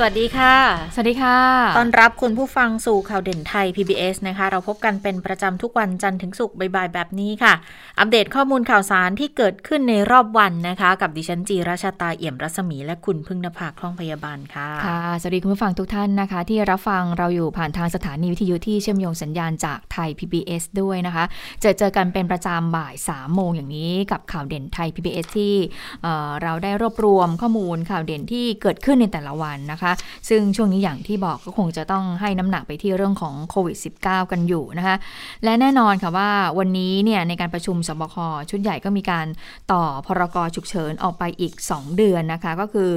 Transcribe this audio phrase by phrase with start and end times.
[0.00, 0.54] สวัสดีค่ะ
[0.94, 1.38] สวัสดีค่ะ
[1.78, 7.54] ต้อนรับคุณผู้ฟังสู่ข่าวเด่นไทย PBS นะคะ เราพบกันเป็นประจำทุกวันจันทร์ถึงศุกร์บ่ายๆแบบนี้ค่ะ
[7.98, 21.24] อัปเดตข้อมูลข่าวสารที่เกิดขึ้นในรอบวันนะคะ กับดิฉันจีราชาตาเอี่ยมรัศมี และคุณพึ่งนภาคล่องพยาบาลค่ะ ค่ะ สวัสดีคุณผู้ฟังทุกท่านนะคะ ที่รับฟังเราอยู่ผ่านทางสถานีวิทยุที่เชื่อมโยงสัญญาณจากไทย PBS ด้วยนะคะ
[21.60, 25.54] เจอเจอกันเป็นประจำบ่าย3ามโมงอย่างนี้กับข่าวเด่นไทย PBS ที่
[26.02, 29.87] เเราได้รวบรวมข้อมูลข่าวเด่นที่เกิดขึ้นในแต่ละวันนะคะ
[30.28, 34.96] ซึ่งช่วงนี้อย่างที่บอกก็คงจะต้องให้น้ำหนักไปที่เรื่องของโควิด -19 กันอยู่นะคะ
[35.44, 38.16] และแน่นอนค่ะว่าวันนี้เนี่ยในการประชุมสบค
[38.50, 39.26] ชุดใหญ่ก็มีการ
[39.72, 42.90] ต่อพรกฉุกเฉินออกไปอีก 2 เดือนนะคะ ก็คือ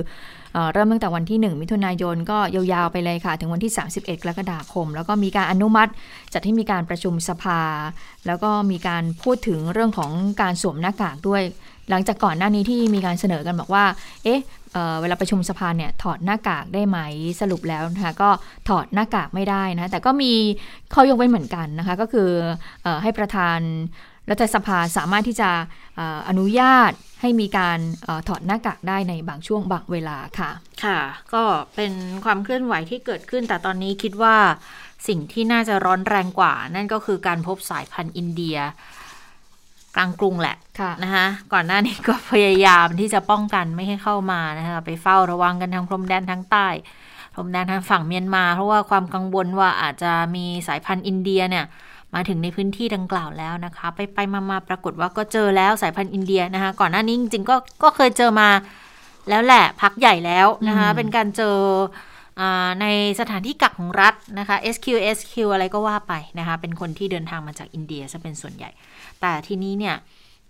[0.73, 5.91] เริ่มตั้งแต่วันที่ 1 มิถุนายนก็ยาวๆไปเลยค่ะ ถึงวันที่ 31 กรกฎาคม แล้วก็มีการอนุมัติ
[6.33, 7.61] จัดให้มีการประชุมสภา
[8.27, 10.11] แล้วก็มีการพูดถึงเรื่องของ
[10.41, 11.43] การสวมหน้ากากด้วย
[11.89, 13.85] หลังจากก่อนหน้านี้ที่มีการเสนอกันบอกว่า
[14.23, 14.41] เอ๊ะ
[14.73, 16.99] เเวลาประชุมสภาเนี่ยถอดหน้ากากได้ไหม
[17.41, 18.29] สรุปแล้วนะคะก็
[18.69, 20.33] ถอดหน้ากากไม่ได้นะแต่ก็มี
[20.93, 22.29] ข้อยกเว้นเหมือนกันนะคะก็คือ
[22.85, 23.59] อให้ประธาน
[24.29, 25.49] รัฐสภาสามารถที่จะ
[26.29, 30.51] อนุญาตให้มีการอถอดหน้ากากได้ในบางช่วงบางเวลาค่ะ
[30.83, 30.99] ค่ะ
[31.33, 31.43] ก็
[31.75, 31.91] เป็น
[32.25, 34.35] ความเคลื่อนไหวที่เกิดขึ้นแต่ตอนนี้คิดว่า
[35.07, 38.57] สิ่งที่น่าจะร้อนแรงกว่า นั่นก็คือการพบสายพันธุ์อินเดีย
[39.95, 46.67] กลางกรุงแหละะนะคะก่อนหน้านี้ก็พยายามที่จะป้องกันไม่ให้เข้ามานะคะไปเฝ้าระวังกันทางพรมแดนทางใต้
[47.35, 51.65] พรมแดนทางฝั่งเมียนมา เพราะว่าความกังวลว่าอาจจะมีสายพันธุ์อินเดียเนี่ย
[52.13, 58.49] มาถึงในพื้นที่ดังกล่าวแล้วนะคะ ไปไปมามาปรากฏว่าก็เจอแล้วสายพันธุ์อินเดียนะคะ ก่อนหน้านี้จริงๆก็ก็เคยเจอมา
[59.29, 61.57] แล้วแหละพักใหญ่แล้วนะคะ เป็นการเจอ
[62.81, 62.85] ใน
[63.19, 64.87] สถานที่กักของรัฐนะคะ SQ
[65.17, 68.69] SQ อะไรก็ว่าไปนะคะ เป็นคนที่เดินทางมาจากอินเดียซะเป็นส่วนใหญ่
[69.21, 69.95] แต่ทีนี้เนี่ย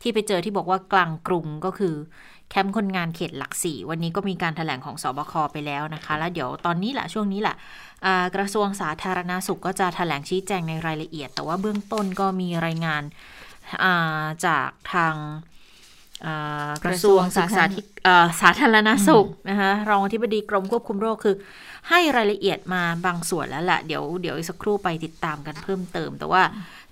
[0.01, 1.95] ที่ไปเจอที่บอกว่ากลางกรุงก็คือ
[2.49, 7.55] แคมป์คนงานเขตหลักสี่วันนี้ก็มีการถแถลงของสอบคไปแล้วนะคะ แล้วเดี๋ยวตอนนี้แหละช่วงนี้แหละ
[8.35, 13.03] กระทรวงสาธารณาสุขก็จะถแถลงชี้แจงในรายละเอียด แต่ว่าเบื้องต้นก็มีรายงาน
[14.45, 15.15] จากทาง
[16.85, 17.63] กระทรวงศึกษา
[18.41, 21.35] สาธารณาสุขนะคะรองอธิบดีกรมควบคุมโรคคือ
[21.89, 26.41] ให้รายละเอียดมาบางส่วนแล้วแหละเดี๋ยวเดี๋ยวอีกสักครู่ไปติดตามกันเพิ่มเติม แต่ว่า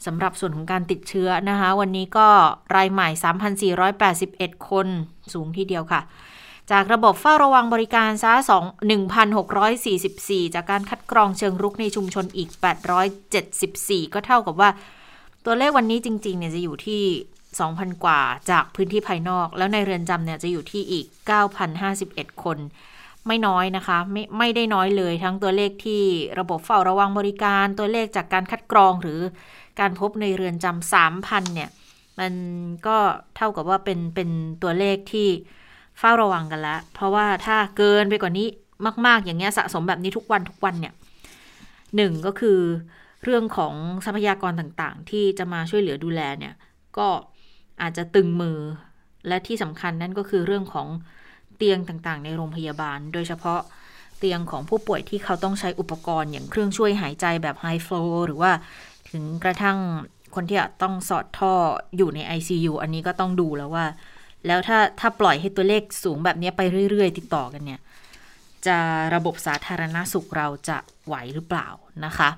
[0.05, 2.27] สำหรับส่วนของการติดเชื้อนะคะ วันนี้ก็
[2.75, 3.09] รายใหม่
[3.87, 4.87] 3,481 คน
[5.33, 6.01] สูงที่เดียวค่ะ
[6.71, 8.33] จากระบบเฝ้าระวังบริการซะ
[9.29, 12.49] 1,644 จากการคัดกรองเชิงรุกในชุมชนอีก
[13.31, 14.69] 874 ก็เท่ากับว่า
[15.45, 17.03] ตัวเลขวันนี้จริงๆเนี่ยจะอยู่ที่
[17.53, 18.21] 2,000 กว่า
[18.51, 21.05] จากพื้นที่ภายนอก แล้วในเรือนจำเนี่ยจะอยู่ที่อีก
[21.75, 22.57] 9,051 คน
[23.27, 26.01] ไม่น้อยนะคะ ไม่ไม่ได้น้อยเลยทั้งตัวเลขที่
[26.39, 29.19] ระบบเฝ้าระวังบริการตัวเลขจากการคัดกรองหรือ
[29.79, 31.69] การพบในเรือนจำสามพันเนี่ย
[32.19, 32.33] มัน
[32.87, 32.97] ก็
[33.35, 34.29] เท่ากับว่าเป็นเป็น
[34.63, 35.27] ตัวเลขที่
[35.99, 38.47] เฝ้าระวังกันแล้ว เพราะว่าถ้าเกินไปกว่านี้
[39.05, 40.93] มาก ๆ อย่างเงี้ยสะสมแบบนี้ทุกวันทุกวันเนี่ย
[41.95, 42.59] หนึ่งก็คือ
[43.23, 43.73] เรื่องของ
[44.05, 46.53] ทรัพยากรต่างๆ ที่จะมาช่วยเหลือดูแลเนี่ย
[46.97, 47.07] ก็
[47.81, 48.57] อาจจะตึงมือ
[49.27, 50.87] และที่สำคัญนั่นก็คือเรื่องของ
[51.57, 53.59] เตียงต่างๆ ในโรงพยาบาล โดยเฉพาะ
[54.17, 58.51] เตียงของผู้ป่วยที่เขาต้องใช้อุปกรณ์อย่างเครื่องช่วยหายใจแบบไฮฟลูหรือว่า
[59.11, 59.77] ถึงกระทั่ง
[60.35, 61.53] คนที่ต้องสอดท่อ
[61.97, 63.85] อยู่ใน ICU อันนี้ก็ต้องดูแล้วว่า
[64.47, 67.81] แล้วถ้าถ้าปล่อยให้ตัวเลขสูงแบบนี้ไปเรื่อย ๆ ติดต่อกันเนี่ย
[68.67, 68.77] จะ
[69.15, 71.67] ระบบสาธารณาสุขเราจะไหวหรือเปล่า
[72.05, 72.29] นะคะ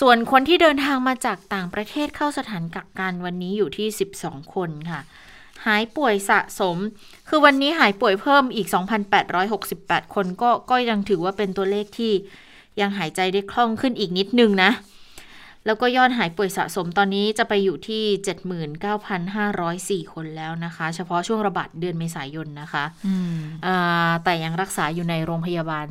[0.00, 3.88] ส่วนคนที่เดินทางมาจากต่างประเทศเข้าสถานกักกันวันนี้อยู่ที่
[4.20, 5.00] 12 คนค่ะ
[5.66, 6.76] หายป่วยสะสม
[7.28, 8.68] คือวันนี้หายป่วยเพิ่มอีก
[9.40, 12.12] 2,868 คนก็ก็ยังถือว่าเป็นตัวเลขที่
[12.80, 14.70] ยังหายใจได้คล่องขึ้นอีกนิดนึงนะ
[15.66, 18.02] แล้วก็ยอดหายป่วยสะสมตอนนี้จะไปอยู่ที่
[20.06, 22.84] 79,504 คนแล้วนะคะ เฉพาะช่วงระบาดเดือนเมษายนนะคะ
[24.24, 25.86] แต่ยังรักษาอยู่ในโรงพยาบาล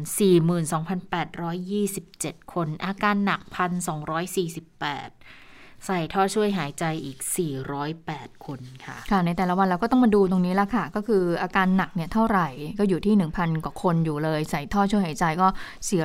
[2.00, 5.39] 42,827 คน อาการหนัก 1,248
[5.86, 7.18] ใส่ท่อช่วยหายใจอีก
[7.82, 12.48] 408 คนค่ะ ค่ะ ในแต่ละวันเราก็ต้องมาดูตรงนี้ละค่ะ ก็คืออาการหนักเนี่ยเท่าไหร่
[12.80, 15.48] ก็อยู่ที่ 1,000 กว่าคนอยู่เลย ใส่ท่อช่วยหายใจก็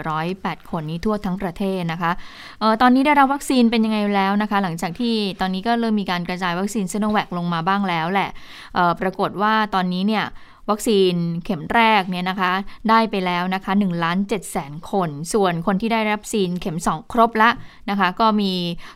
[0.07, 2.13] 408 คนนี้ทั่วทั้งประเทศนะคะ
[2.61, 8.31] เออตอนนี้ได้รับวัคซีนเป็นยังไงแล้วนะคะ หลังจากที่ตอนนี้ก็เริ่มมีการกระจายวัคซีนซโนแวคลงมาบ้างแล้วแหละ
[8.75, 10.25] เออปรากฏว่าตอนนี้เนี่ย
[10.71, 11.15] วัคซีน
[11.45, 12.53] เข็มแรกเนี่ยนะคะ
[12.89, 17.51] ได้ไปแล้วนะคะ1ล้าน7แสนคน ส่วนคนที่ได้รับวัคซีนเข็ม 2 ครบละ
[17.91, 18.53] นะคะ ก็มี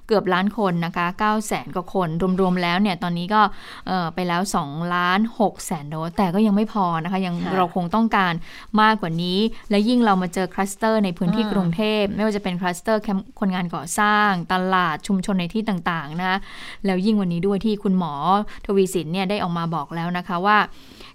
[0.07, 2.09] เกือบล้านคนนะคะ9แสนกว่าคน
[2.41, 3.43] รวมๆแล้วเนี่ยตอนนี้ก็
[4.15, 8.35] ไปแล้ว2ล้าน6แสนโดสแต่ก็ยังไม่พอนะคะยังเราคงต้องการ
[8.81, 9.39] มากกว่านี้
[9.71, 16.39] และยิ่งเรามาเจอคลัสเตอร์ในพื้นที่กรุงเทพไม่ว่าจะเป็นคลัสเตอร์แคมป์คนงานก่อสร้างตลาดชุมชนในที่ต่างๆนะ
[16.87, 18.15] แล้วยิ่งวันนี้ด้วยที่คุณหมอ
[18.67, 20.59] ทวีศิลป์เนี่ยได้ออกมาบอกแล้วนะคะว่า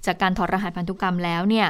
[0.08, 1.68] จากการถอดรหัสพันธุกรรมแล้วเนี่ย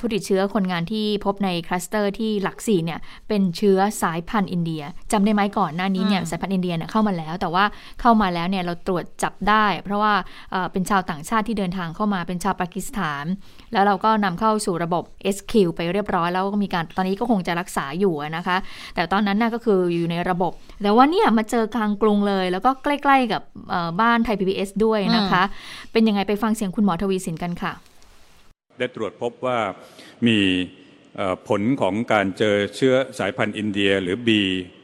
[0.00, 2.98] ผู้ติดเชื้อคนงานที่พบในคลัสเตอร์ที่หลักสี่เนี่ย
[3.28, 4.82] เป็นเชื้อสายพันธุ์อินเดีย
[5.12, 7.64] จำได้ไหมก่อนหน้านี้เนี่ยสายพันธุ์อินเดียเนี่ยเข้ามาแล้ว แต่ว่า
[8.00, 10.12] เข้ามาแล้วเนี่ยเราตรวจจับได้ เพราะว่า
[10.72, 13.24] เป็นชาวต่างชาติที่เดินทางเข้ามาเป็นชาวปากีสถาน
[13.72, 15.04] แล้วเราก็นำเข้าสู่ระบบ
[15.36, 18.56] SQ ไปเรียบร้อยแล้วก็มีการตอนนี้ก็คงจะรักษาอยู่นะคะ
[18.94, 20.52] แต่ตอนนั้นน่ะก็คืออยู่ในระบบ
[20.82, 23.42] แต่ว่าเนี่ยมาเจอกลางกรุงเลย แล้วก็ใกล้ ๆ กับ
[24.00, 25.42] บ้านไทย PBS ด้วยนะคะ
[25.92, 27.72] เป็นยังไงไปฟังเสียงคุณหมอทวีสินกันค่ะ
[28.78, 29.58] ได้ตรวจพบว่า
[30.28, 30.38] มี
[31.48, 34.28] ผลของการเจอเชื้อสายพันธุ์อินเดียหรือ B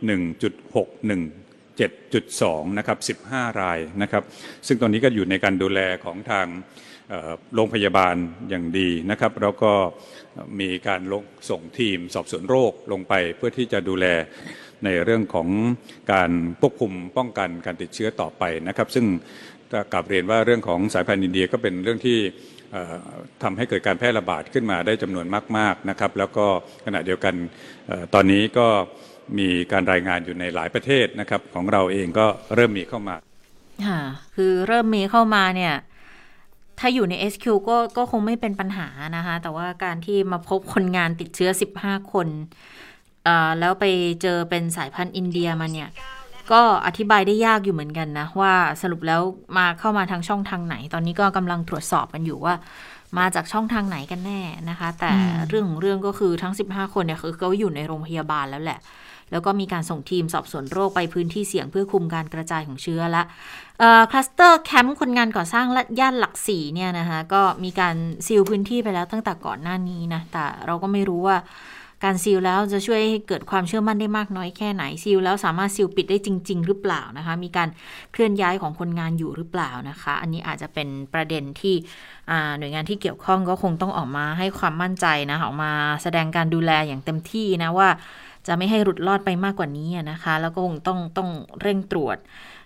[0.09, 4.23] 1.617.2 นะครับ 15 รายนะครับ
[4.67, 6.47] ซึ่งตอนนี้ก็อยู่ในการดูแลของทาง
[7.55, 8.17] โรงพยาบาล
[8.49, 9.73] อย่างดีนะครับ แล้วก็
[10.61, 14.06] มีการลงส่งทีมสอบสวนโรคลงไปเพื่อที่จะดูแล
[14.85, 15.49] ในเรื่องของ
[16.12, 16.31] การ
[16.61, 19.06] ควบคุมป้องกันการติดเชื้อต่อไปนะครับ ซึ่ง
[19.93, 22.19] กลับเรียนว่าเรื่องของสายพันธุ์อินเดียก็เป็นเรื่องที่
[23.42, 25.26] ทำให้เกิดการแพร่ระบาดขึ้นมาได้จำนวน
[25.56, 26.46] มากๆนะครับ แล้วก็
[26.86, 27.34] ขณะเดียวกัน
[28.14, 28.66] ตอนนี้ก็
[29.38, 33.16] มีการรายงานอยู่ในหลายประเทศนะครับ ของเราเองก็เริ่มมีเข้ามา
[33.86, 34.00] ค่ะ
[34.36, 35.74] คือเริ่มมีเข้ามาเนี่ย
[36.78, 42.28] ถ้าอยู่ใน SQ ก็ก็คงไม่เป็นปัญหานะคะ แต่ว่าการที่มาพบคนงานติดเชื้อ 15 คน
[43.60, 43.84] แล้วไป
[44.22, 45.88] เจอเป็นสายพันธุ์อินเดียมาเนี่ย
[46.52, 48.52] ก็อธิบายได้ยากอยู่เหมือนกันนะ ว่า
[48.82, 49.20] สรุปแล้ว
[49.58, 52.54] มาเข้ามาทางช่องทางไหน ตอนนี้ก็กำลังตรวจสอบกันอยู่ว่า
[53.19, 54.40] มาจากช่องทางไหนกันแน่
[54.70, 55.12] นะคะ แต่
[55.49, 58.81] เรื่องของเรื่องก็คือทั้ง 15 คนเนี่ยคือเขาอยู่ในโรงพยาบาลแล้วแหละ
[59.31, 63.22] แล้วก็มีการส่งทีมสอบสวนโรคไปพื้นที่เสี่ยงเพื่อคุมการกระจายของเชื้อละ
[64.10, 67.94] คลัสเตอร์แคมป์คนงานก่อสร้างและย่านหลักสี่เนี่ยนะคะก็มีการ
[68.26, 71.37] ซีลพื้นที่ไปแล้วตั้งแต่ก่อนหน้านี้นะแต่เราก็ไม่รู้ว่า
[72.04, 77.69] การซีลแล้วจะช่วยให้เกิดความเชื่อมั่นได้มากน้อยแค่ไหนซีลแล้วสามารถซีลปิดได้จริง ๆ หรือเปล่านะคะ มีการ
[78.12, 81.75] เคลื่อนย้ายของคนงานอยู่หรือเปล่านะคะ อันนี้อาจจะเป็นประเด็นที่
[82.58, 85.72] หน่วยงานที่เกี่ยวข้องก็คงต้องออกมาให้ความมั่นใจนะออกมา
[86.02, 87.88] แสดงการดูแลอย่างเต็มที่นะว่า
[88.46, 92.16] จะไม่ให้หลุดรอดไปมากกว่านี้นะคะ แล้วก็คงต้องต้องเร่งตรวจ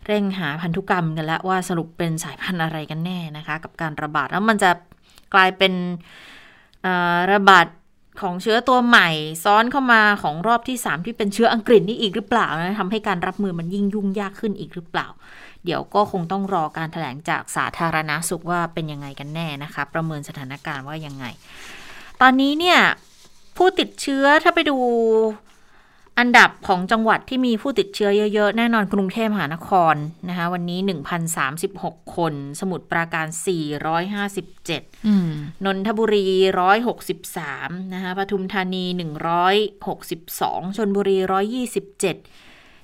[0.07, 4.71] เร่งหาพันธุกรรมกันแล้วว่าสรุปเป็นสายพันธุ์อะไรกันแน่นะคะ กับการระบาดแล้วมันจะ
[5.35, 5.73] กลายเป็น
[7.33, 7.67] ระบาด
[8.23, 9.09] ของเชื้อตัวใหม่
[9.45, 15.07] ซ้อนเข้ามาของรอบที่ 3 ที่เป็นเชื้ออังกฤษนี่อีกหรือเปล่านะทำให้การรับมือมันยิ่งยุ่งยากขึ้นอีกหรือเปล่า
[15.65, 21.25] เดี๋ยวก็คงต้องรอการถแถลงจากสาธารณาสุขว่าเป็นยังไงกันแน่นะคะ ประเมินสถานการณ์ว่ายังไง
[22.21, 22.79] ตอนนี้เนี่ย
[23.57, 24.77] ผู้ติดเชื้อถ้าไปดู
[26.19, 29.95] อันดับของจังหวัดที่มีผู้ติดเชื้อเยอะๆ แน่นอนกรุงเทพมหานคร
[30.29, 30.81] นะคะ วันนี้
[31.49, 33.27] 1,036 คน สมุทรปราการ
[34.07, 36.27] 457นนทบุรี
[37.11, 38.85] 163 นะคะปทุมธานี
[39.81, 41.19] 162 ชนบุรี
[41.81, 42.01] 127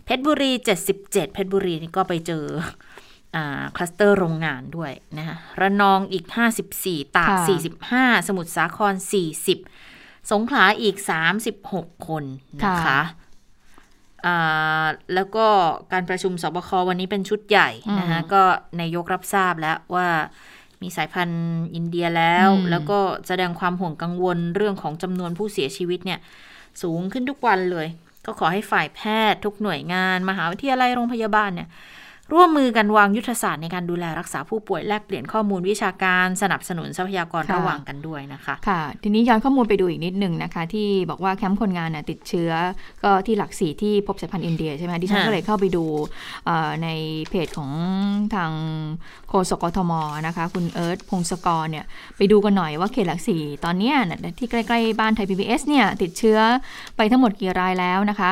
[0.05, 0.51] เพชรบุรี
[0.89, 2.45] 77 เพชรบุรีนี่ก็ไปเจอ
[3.77, 6.25] คลัสเตอร์โรงงานด้วยนะคะระนองอีก
[6.71, 7.31] 54 ตาก
[7.83, 8.95] 45 สมุทรสาคร
[9.63, 10.97] 40สงขลาอีก
[11.53, 12.25] 36 คน
[12.65, 13.01] นะคะ
[15.15, 15.47] แล้วก็
[15.93, 18.43] การประชุมสบควันนี้เป็นชุดใหญ่นะคะก็
[18.81, 20.09] นายกรับทราบแล้วว่า
[20.83, 26.19] มีสายพันธุ์อินเดียแล้ว แล้วก็แสดงความห่วงกังวลเรื่องของจำนวนผู้เสียชีวิตเนี่ย
[26.83, 27.87] สูงขึ้นทุกวันเลย
[28.27, 29.01] ก็ขอให้ฝ่ายแพ
[29.33, 31.69] ทย์ทุกหน่วยงาน มหาวิทยาลัยโรงพยาบาลเนี่ย
[32.33, 42.51] ร่วมมือกันวางยุทธศาสตร์ในการดูแลรักษาผู้ป่วยแลกเปลี่ยนข้อมูลวิชาการสนับสนุนทรัพยากรระหว่างกันด้วยนะคะค่ะ ทีนี้ย้อนข้อมูลไปดูอีกนิดหนึ่งนะคะ ที่บอกว่าแคมป์คนงานติดเชื้อ
[43.05, 45.85] ก็ที่หลักสี่ที่พบสายพันธุ์อินเดียใช่ไหมดิฉันก็เลยเข้าไปดู
[46.83, 46.89] ใน
[47.29, 47.71] เพจของ
[48.35, 48.53] ทาง
[49.29, 49.93] โฆษกทม
[50.27, 51.85] นะคะ คุณเอิร์ธพงศกรเนี่ย
[52.17, 53.93] ไปดูกันหน่อยว่าเขตหลักสี่ตอนนี้
[54.39, 56.39] ที่ใกล้ๆบ้านไทยพีบีเนี่ยติดเชื้อ
[56.97, 58.31] ไปทั้งหมดกี่รายแล้วนะคะ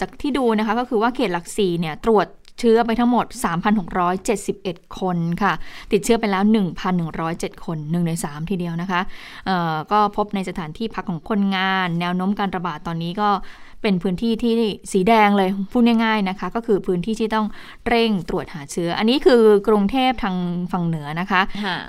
[0.00, 2.26] จากที่ดูนะคะก็คือว่าเขตหลักสี่เนี่ยตรวจ
[2.60, 3.26] เชื้อไปทั้งหมด
[4.06, 5.52] 3,671 คนค่ะ
[5.92, 6.42] ติดเชื้อไปแล้ว
[7.04, 9.00] 1,107 คน 1 ใน 3 ทีเดียวนะคะ
[9.92, 13.30] ก็พบในสถานที่พักของคนงาน แนวโน้มการระบาดตอนนี้ก็
[13.82, 14.54] เป็นพื้นที่ที่
[14.92, 17.46] สีแดงเลย พูดง่ายๆนะคะ ก็คือพื้นที่ที่ต้อง
[17.88, 20.36] เร่งตรวจหาเชื้อ อันนี้คือกรุงเทพทาง
[20.72, 21.40] ฝั่งเหนือนะคะ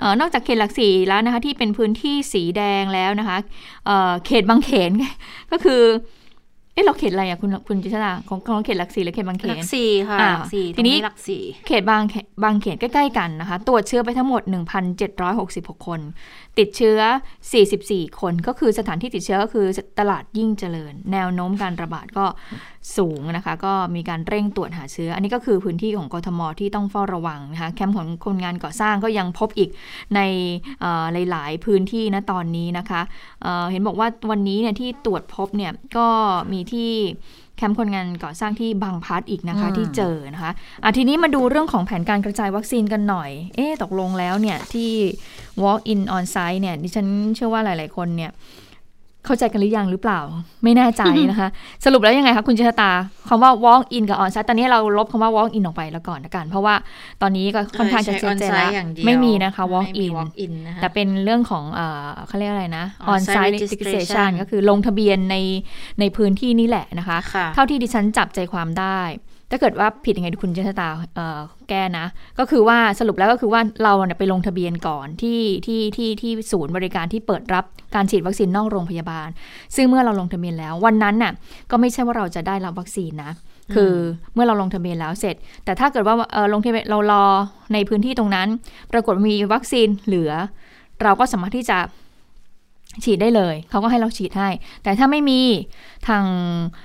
[0.02, 3.38] ออนอกจากเขตหลักสีแล้วนะคะที่เป็นพื้นที่สีแดงแล้วนะคะ
[4.26, 4.90] เขตบางเขน
[5.52, 5.82] ก็คือ
[6.74, 12.14] เอ๊ะเราเขตอะไรอะคุณคุณจิชดาของของเขตหลักสี่หรือเขตบางเขหลันกสี่ค่ะอ่าหลักสี่ทีนี้ตรงหลักสี่เขตบางเข
[12.44, 14.42] บางเขตใกล้ๆกันนะคะตรวจเชื้อไปทั้งหมด
[15.14, 16.00] 1,766 คน
[16.58, 16.98] ติดเชื้อ
[17.58, 19.66] 44 คนก็คือสถานที่ติดเชื้อก็คือ
[19.98, 22.24] ตลาดยิ่งเจริญ แนวโน้มการระบาดก็
[22.96, 29.70] สูงนะคะ ก็มีการเร่งตรวจหาเชื้อ อันนี้ก็คือพื้นที่ของกทมที่ต้องเฝ้าระวังนะคะแคมป์ของคนงานก่อสร้างก็ยังพบอีก
[30.14, 30.20] ใน
[30.80, 33.00] เอ่อหลาย ๆ พื้นที่นะตอนนี้นะคะ
[33.42, 36.08] เอ่อเห็นบอกว่าวันนี้เนี่ยที่ตรวจพบเนี่ยก็
[36.52, 36.90] มีที่
[37.56, 44.90] แคมป์คนงานก่อสร้างที่บางพลัดอีกนะคะอืมที่เจอนะคะอะทีนี้มาดูเรื่องของแผนการกระจายวัคซีนกันหน่อย เอ๊ะตกลงแล้วเนี่ยที่
[45.62, 48.30] walk in on site เนี่ยดิฉันเชื่อว่าหลาย ๆ คนเนี่ย
[49.26, 50.20] เข้าใจกันหรือยังหรือเปล่า
[50.64, 51.48] ไม่แน่ใจนะคะ
[51.84, 52.90] สรุปแล้วยังไงคะคุณเจษตา
[53.28, 56.74] คำว่า walk in กับ on site ตอนนี้เราลบคำว่า walk in ออกไปแล้วก่อนละกัน เพราะว่า
[57.22, 65.36] ตอนนี้ก็ค่อนข้างจะชัดเจนแล้วใช้ on-site อย่างเดียวไม่มีนะคะ walk ไม่มี in walk in นะคะแต่เป็นเรื่องของเอ่อเขาเรียกอะไรนะ on on-site site registration registration ก็คือลงทะเบียนใน
[66.00, 69.00] ในพื้นที่นี่แหละนะคะค่ะเท่าที่ดิฉันจับใจความได้
[69.54, 72.06] ถ้าเกิดว่าผิดยังไงคุณเจษตาเอ่อแก้นะ
[72.38, 79.28] ก็คือว่าสรุปแล้วก็คือว่าเราเนี่ยไปลงทะเบียนก่อนที่ที่ที่ที่ศูนย์บริการที่เปิดรับการฉีดวัคซีนนอกโรงพยาบาล
[79.76, 81.32] ซึ่งเมื่อเราลงทะเบียนแล้ววันนั้นน่ะ
[81.70, 83.32] ก็ไม่ใช่ว่าเราจะได้รับวัคซีนนะ
[83.74, 83.92] คือ
[84.34, 87.24] เมื่อเราลงทะเบียนแล้วเสร็จ แต่ถ้าเกิดว่าเออลงทะเบียนเรารอ
[87.72, 88.48] ในพื้นที่ตรงนั้น
[88.92, 90.32] ปรากฏมีวัคซีนเหลือ
[91.02, 91.78] เราก็สามารถที่จะ
[93.04, 94.48] ฉีดได้เลย เขาก็ให้เราฉีดให้
[94.82, 95.40] แต่ถ้าไม่มี
[96.08, 96.24] ทาง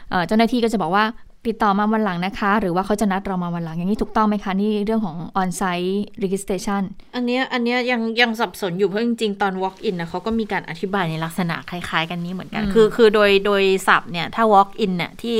[0.09, 1.05] เอ่อเจ้าหน้าที่ก็จะบอกว่า
[1.47, 6.83] ติดต่อมาวันหลังนะคะ หรือว่าเขาจะนัดเรามาวันหลังอย่างนี้ถูกต้องไหมคะ นี่เรื่องของ on-site registration
[7.15, 15.37] อันเนี้ยอันเนี้ยยังยังสับสนอยู่เพราะจริงๆ ตอน walk in นะเขาก็มีการอธิบายในลักษณะคล้ายๆ กันนี้เหมือนกันอืมคือคือโดยโดยศัพท์เนี่ยถ้า walk in เนี่ยที่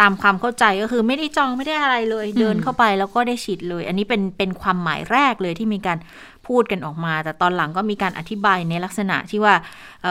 [0.00, 5.98] ตามความเข้าใจก็คือไม่ได้จองไม่ได้อะไรเลยเดินเข้าไปแล้วก็ได้ฉีดเลย อันนี้เป็นเป็นความหมายแรกเลยที่มีการ
[6.46, 9.54] พูดกันออกมา แต่ตอนหลังก็มีการอธิบายในลักษณะที่ว่า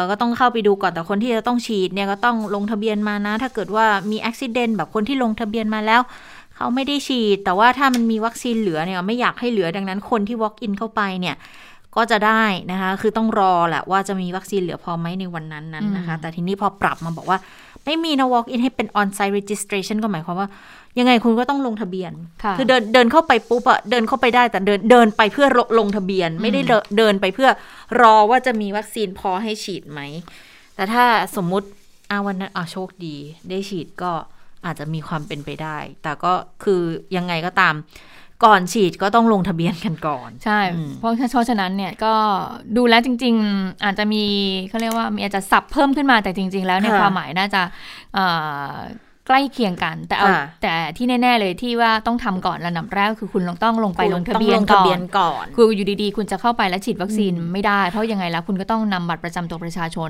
[0.09, 6.01] ก็ต้องเข้าไปดูก่อนแต่คนที่จะต้องฉีดเนี่ยก็ต้องลงทะเบียนมานะ ถ้าเกิดว่ามีอุบิเหตุแบบคนที่ลงทะเบียนมาแล้ว
[6.55, 11.35] เขาไม่ได้ฉีด แต่ว่าถ้ามันมีวัคซีนเหลือเนี่ยไม่อยากให้เหลือดังนั้นคนที่ walk in เข้าไปเนี่ย
[11.97, 17.37] ก็จะได้นะคะ คือต้องรอแหละว่าจะมีวัคซีนเหลือพอไหมในวันนั้นนั้นนะคะ แต่ทีนี้พอปรับมาบอกว่า
[17.85, 20.47] ไม่มีนะ walk in ให้เป็น on site registration ก็หมายความว่า
[20.99, 22.11] ยังไงคุณก็ต้องลงทะเบียน
[22.43, 27.49] ค่ะอเดินเดินเข้าไปปุ๊บอะเดินเข้าไปได้แต่เดินเดินไปเพื่อลงลงทะเบียน ไม่ได้เดินเดินไปเพื่อ
[28.01, 30.01] รอว่าจะมีวัคซีนพอให้ฉีดไหม
[30.75, 31.67] แต่ถ้าสมมุติ
[32.11, 33.15] อาวันนั้นอะโชคดี
[33.49, 34.11] ได้ฉีดก็
[34.65, 36.33] อาจจะมีความเป็นไปได้ แต่ก็
[36.63, 36.81] คือ
[37.15, 37.75] ยังไงก็ตาม
[38.43, 42.13] ก่อนฉีดก็ต้องลงทะเบียนกันก่อน ใช่อืมเพราะเพราะฉะนั้นเนี่ยก็
[42.75, 44.23] ดูแล้วจริง ๆ อาจจะมี
[44.69, 47.61] เขาเรียกว่ามีอาจจะสับเพิ่มขึ้นมาแต่จริง ๆ แล้วเนี่ยความหมายน่าจะ
[48.13, 48.25] เอ่
[48.69, 48.73] อ
[49.27, 60.09] ใกล้เคียงกัน แต่เอาค่ะแต่ที่แน่ ๆ เลยที่ว่าต้องทำก่อนระดับแรกก็คือคุณต้องลงไปลงทะเบียนต้องลงทะก่อเบียนนก่อนคืออยู่ดีๆ คุณจะเข้าไปแล้วฉีดวัคซีนไม่ได้ เพราะยังไงแล้วคุณก็ต้องนำบัตรประจำตัวประชาชน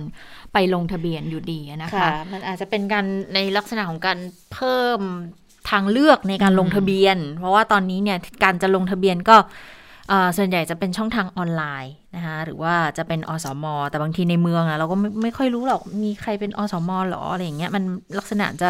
[0.54, 4.18] ไปลงทะเบียนอยู่ดีนะคะค่ะมันอาจจะเป็นการในลักษณะของการ
[4.54, 5.00] เพิ่ม
[5.72, 9.38] ทางเลือกในการลงทะเบียน เพราะว่าตอนนี้เนี่ยการจะลงทะเบียนก็
[10.10, 17.84] เอ่อส่วนใหญ่จะเป็นช่องทางออนไลน์นะคะหรือว่าจะเป็นอสม แต่บางทีในเมืองอะเราก็ไม่ไม่ค่อยรู้หรอกมีใครเป็นอสมหรออะไรอย่างเงี้ยมัน
[18.18, 18.70] ลักษณะจะ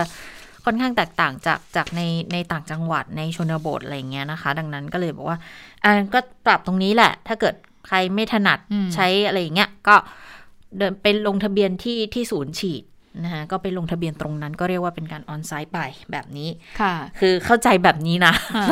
[0.65, 2.01] ค่อนข้างแตกต่างจากจากใน
[2.33, 5.37] ในต่างจังหวัดในชนบทอะไรอย่างเงี้ยนะคะ ดังนั้นก็เลยบอกว่า
[5.83, 7.55] อ่าก็ปรับตรงนี้แหละ ถ้าเกิด
[7.87, 9.95] ใครไม่ถนัดอืมใช้อะไรอย่างเงี้ยก็
[10.77, 12.83] เดินไปลงทะเบียนที่ที่ศูนย์ฉีด
[13.23, 15.79] นะคะก็ไปลงทะเบียนตรงนั้นก็เรียกว่าเป็นการออนไซต์ไป
[16.11, 16.49] แบบนี้
[16.81, 18.65] ค่ะ คือเข้าใจแบบนี้นะอ่า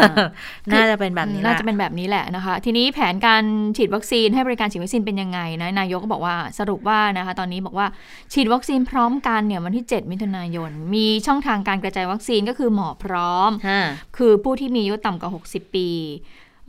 [0.74, 3.44] น่าจะเป็นแบบนี้แหน่าละจะเป็นแบบนี้แหละนะคะ ทีนี้แผนการ
[3.78, 7.88] ฉีดวัคซีนให้บริการฉีดวัคซีนเป็นยังไงนะนายกก็บอกว่าสรุปว่านะคะตอนนี้บอกว่า
[8.34, 13.82] ฉีดวัคซีนพร้อมกันเนี่ยวันที่ 7 มิถุนายน มีช่องทางการกระจายวัคซีนก็คือหมอพร้อมฮะ
[14.18, 15.90] คือผู้ที่มีอายุต่ำกว่า 60 ปี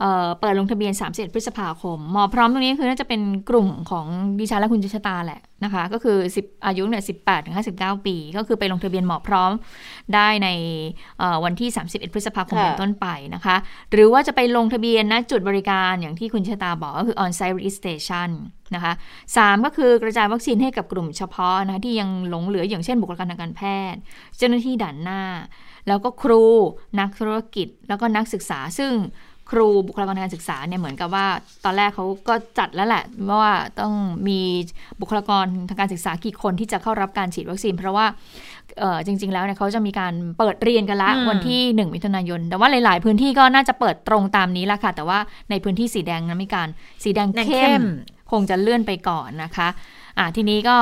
[0.01, 4.05] เอ่อเปิดลงทะเบียน 31 พฤษภาคม หมอพร้อมตรงนี้คือน่าจะเป็นกลุ่มของ
[4.39, 9.51] ดิฉันและคุณจิชตาแหละ นะคะ ก็คือ 10 อายุเนี่ย18ถึง59 ปี ก็คือไปลงทะเบียนหมอพร้อม
[10.15, 10.49] ได้ใน
[11.19, 13.55] เอ่อวันที่ 31 พฤษภาคมค่ะเป็นต้นไปนะคะ
[13.91, 18.29] หรือว่าจะไปลงทะเบียนณจุดบริการอย่างที่คุณชะตาบอกก็คือ on-site registration
[18.75, 18.93] นะคะ
[19.37, 23.61] สามก็คือกระจายวัคซีนให้กับกลุ่มเฉพาะนะคะที่ยังหลงเหลืออย่างเช่นบุคลากรทางการแพ
[23.93, 23.99] ทย์
[24.37, 25.21] เจ้าหน้าที่ด่านหน้า
[25.87, 26.43] แล้วก็ครู
[26.99, 28.91] นักธุรกิจแล้วก็นักศึกษาซึ่ง
[29.51, 31.25] ครูบุคลากรทางการศึกษาเนี่ยเหมือนกับว่า
[31.65, 33.03] ตอนแรกเขาก็จัดแล้วแหละ
[33.41, 33.93] ว่าต้อง
[34.27, 34.39] มี
[35.01, 38.05] บุคลากรทางการศึกษากี่คนที่จะเข้ารับการฉีดวัคซีน เพราะว่า
[38.79, 46.67] เอ่อจริง ๆ แล้วเนี่ยเขาจะมีการเปิดเรียนกันละอืมวันที่ 1 มิถุนายน แต่ว่าหลาย ๆ พื้นที่ก็น่าจะเปิดตรงตามนี้ละค่ะ แต่ว่าในพื้นที่สีแดงนั้นมีการ
[47.03, 47.85] สีแดงแดงเข้เข้มม
[48.31, 49.67] คงจะเลื่อนไปก่อนนะคะ
[50.17, 50.77] อะทีนี้ก็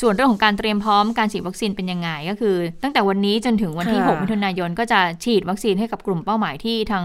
[0.00, 7.04] ส่วนเรื่องของการเตรียมพร้อมการฉีดวัคซีนเป็นยังไงก็คือ ตั้งแต่วันนี้จนถึงวันที่ค่ะ6มิถุนายนก็จะฉีดวัคซีนให้กับกลุ่มเป้าหมายที่ทาง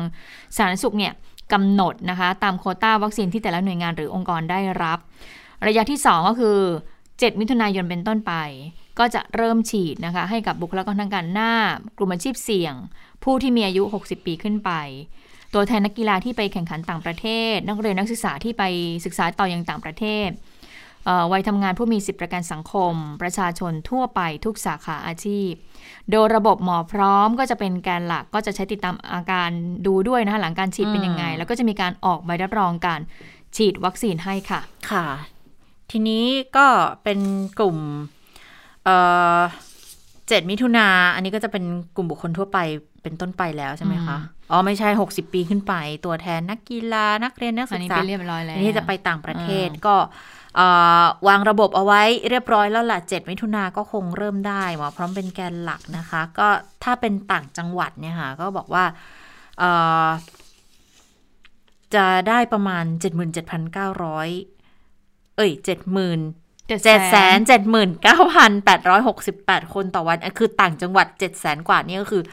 [0.58, 1.14] สาธารณสุขเนี่ย
[1.54, 5.00] กำหนดนะคะ ตามโควต้าวัคซีนที่แต่ละหน่วยงานหรือองค์กรได้รับ
[5.68, 6.58] ระยะที่ 2 ก็คือ
[7.02, 8.34] 7 มิถุนายนเป็นต้นไป
[9.00, 11.54] ก็จะเริ่มฉีดนะคะ ให้กับบุคลากรทางการหน้า
[11.98, 12.74] กลุ่มอาชีพเสี่ยง
[13.24, 14.72] ผู้ที่มีอายุ 60 ปีขึ้นไป
[15.54, 18.64] ตัวแทนนักกีฬาที่ไปแข่งขันต่างประเทศ นักเรียนนักศึกษาที่ไป
[19.06, 20.52] ศึกษาต่ออยังต่างประเทศเอ่อ
[21.32, 25.52] วัยทำงานผู้มีสิทธิประกันสังคม ประชาชนทั่วไปทุกสาขาอาชีพ
[26.12, 29.50] โดยระบบหมอพร้อมก็จะเป็นแกนหลักก็จะใช้ติดตามอาการ
[29.88, 33.02] ดูด้วยนะคะหลังการฉีดเป็นยังไง แล้วก็จะมีการออกใบรับรองการ
[33.56, 35.06] ฉีดวัคซีนให้ค่ะ ค่ะ
[35.92, 36.26] ทีนี้
[36.58, 36.68] ก็
[37.04, 37.20] เป็น
[37.60, 37.78] กลุ่ม
[38.86, 38.96] เอ่
[39.38, 39.40] อ
[40.28, 41.64] เจ็ดมิถุนาอันนี้ก็จะเป็น
[41.96, 42.60] กลุ่มบุคคลทั่วไป
[43.04, 44.18] เป็นต้นไปแล้วใช่ไหมคะ
[44.52, 45.74] อ๋อไม่ใช่ 60 ปีขึ้นไป
[46.06, 49.96] ตัวแทนนักกีฬานักเรียนนักอัศึนกนี้ษาเป็นเรียบร้อยแล้วอันนี้จะไปต่างประเทศอ่าก็
[50.56, 50.68] เอ่
[51.02, 56.48] อวางระบบเอาไว้เรียบร้อยแล้วล่ะ7มิถุนาก็คงเริ่มได้หมอพร้อมเป็นแกนหลักนะคะ ก็
[56.84, 58.86] ถ้าเป็นต่างจังหวัดเนี่ยค่ะ ก็บอกว่า
[59.60, 59.72] เอ่
[60.06, 60.08] อ
[61.96, 62.86] จะได้ประมาณ
[63.72, 65.52] 77,900 เอ้ย
[66.14, 72.24] 70,000เจ็ดเจ็ดแสนเจ็ดหมื่นเก้าพันแปดร้อยหกสิบแปดคนต่อวันอะคือต่างจังหวัดเจ็ดแสนกว่านี่ก็คือ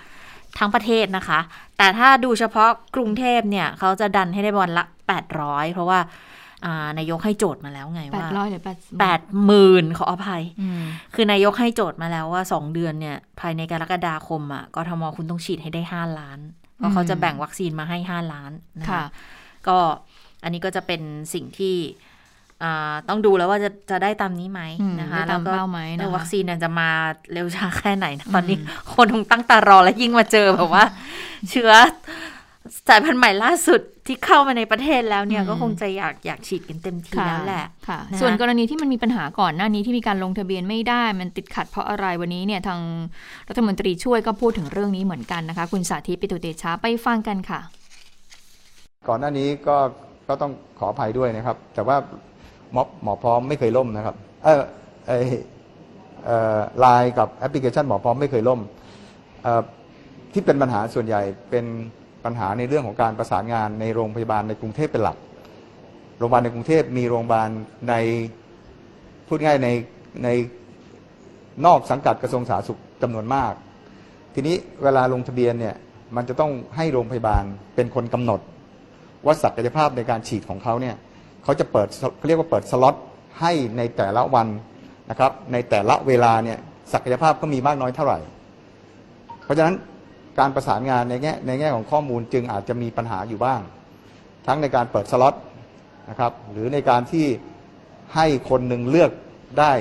[0.58, 1.40] ทั้งประเทศนะคะ
[1.78, 5.98] แต่ถ้าดูเฉพาะกรุงเทพเนี่ยเขาจะดันให้ได้วันละแปดร้อยเพราะว่า
[6.64, 10.82] อ่านายกให้โจทย์มาแล้วไงแปดว่าร้อยหรือแปดแปดหมื่นขออภัยอืม
[11.14, 16.38] คือนายกให้โจทย์มาแล้วว่าสองเดือนเนี่ย ภายในกรกฎาคมอะกทมคุณต้องฉีดให้ได้ห้าล้าน
[16.76, 19.06] เพราะเขาจะแบ่งวัคซีนมาให้ห้าล้านนะค่ะคะ
[19.68, 19.78] ก็
[20.42, 21.02] อันนี้ก็จะเป็น
[21.34, 22.09] สิ่งที่อ่า
[23.08, 26.88] ต้องดูแล้วว่าจะจะได้ตามนี้ไหมอืมนะคะได้ตามก็เป้าไหมนะคะเออวัคซีนเนี่ยจะมา
[27.32, 28.56] เร็วช้าแค่ไหนนะตอนนี้
[28.94, 30.84] คนคงตั้งตารอและยิ่งมาเจอแบบว่า
[31.50, 31.72] เชื้อ
[32.88, 42.80] สายพันธุ์ใหม่ล่าสุดที่เข้ามาในประเทศแล้วเนี่ยอืมก็คงจะอยากอยากฉีดกันเต็มที่แล้วแหละค่ะนะคะส่วนกรณีที่มันมีปัญหาก่อนหน้านี้ที่มีการลงทะเบียนไม่ได้ มันติดขัดเพราะอะไรวันนี้เนี่ยทาง
[43.48, 47.60] รัฐมนตรีช่วยก็พูดถึงเรื่องนี้เหมือนกันนะคะ คุณสาธิตปิตุเตชะไปฟังกันค่ะ
[49.08, 49.76] ก่อนหน้านี้ก็
[50.28, 51.96] ก็ต้องขออภัยด้วยนะครับ แต่ว่า
[52.72, 54.62] หมอหมอพร้อมไม่เคยล่มนะครับ เออ
[55.06, 55.12] ไอ
[56.80, 58.60] ไลน์กับแอปพลิเคชันหมอพร้อมไม่เคยล่ม
[59.42, 59.62] เอ่อ
[60.32, 61.64] ที่เป็นปัญหาส่วนใหญ่เป็น
[62.24, 65.16] ปัญหาในเรื่องของการประสานงานในโรงพยาบาลในกรุงเทพเป็นหลัก
[66.18, 67.48] โรงพยาบาลในกรุงเทพมีโรงพยาบาล
[67.88, 67.94] ใน
[69.26, 69.68] พูดง่ายใน
[70.24, 70.28] ใน
[71.66, 73.52] นอกสังกัดกระทรวงสาธารณสุขจำนวนมาก
[74.34, 75.74] ทีนี้เวลาลงทะเบียนเนี่ย
[76.16, 78.40] มันจะต้องให้โรงพยาบาลเป็นคนกำหนด
[79.24, 80.96] ว่าศักยภาพในการฉีดของเขาเนี่ย
[81.44, 82.94] เขาจะเปิดเขาเรียกว่าเปิดสล็อต
[83.40, 84.46] ให้ในแต่ละวัน
[85.10, 86.58] นะครับ ในแต่ละเวลาเนี่ย
[86.92, 88.18] ศักยภาพก็มีมากน้อยเท่าไหร่
[89.44, 89.76] เพราะฉะนั้น
[90.38, 93.60] การประสานงานในแง่ในแง่ของข้อมูลจึงอาจจะมีปัญหาอยู่บ้าง
[94.46, 95.34] ทั้งในการเปิดสล็อต
[96.10, 97.26] นะครับหรือในการที่
[98.14, 99.10] ให้คนหนึ่งเลือก
[99.60, 99.72] ได้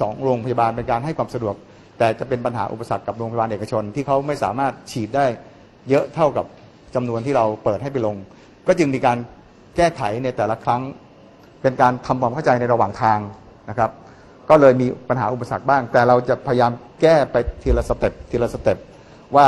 [0.00, 1.54] สองโรงพยาบาลเป็นการให้ความสะดวก
[1.98, 5.26] แต่จะเป็นปัญหาอุปสรรคกับโรงพยาบาลเอกชน ที่เขาไม่สามารถฉีดได้
[5.88, 6.46] เยอะเท่ากับ
[6.94, 8.16] จำนวนที่เราเปิดให้ไปลง
[8.66, 9.18] ก็จึงมีการ
[9.76, 10.82] แก้ไขในแต่ละครั้ง
[11.62, 13.18] เป็นการทำความเข้าใจในระหว่างทาง
[13.70, 13.90] นะครับ
[14.50, 18.78] ก็เลยมีปัญหาอุปสรรคบ้าง แต่เราจะพยายามแก้ไปทีละ step ทีละ step
[19.36, 19.46] ว่า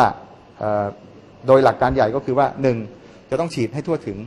[1.47, 2.77] โดยหลักการใหญ่ก็คือว่าหนึ่ง
[3.31, 4.19] จะต้องฉีดให้ทั่วถึง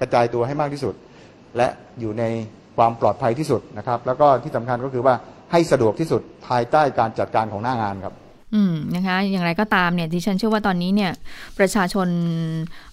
[0.00, 0.94] กระจายตัวให้มากที่สุด
[1.56, 1.68] และ
[2.00, 2.24] อยู่ใน
[2.76, 5.14] ความปลอดภัยที่สุดนะครับ แล้วก็ที่สำคัญก็คือว่า
[5.52, 8.14] ให้สะดวกที่สุดภายใต้การจัดการของหน้างานครับ
[8.54, 11.10] อืมนะคะอย่างไรก็ตามเนี่ยดิฉันเชื่อว่าตอนนี้เนี่ย
[11.58, 12.08] ประชาชน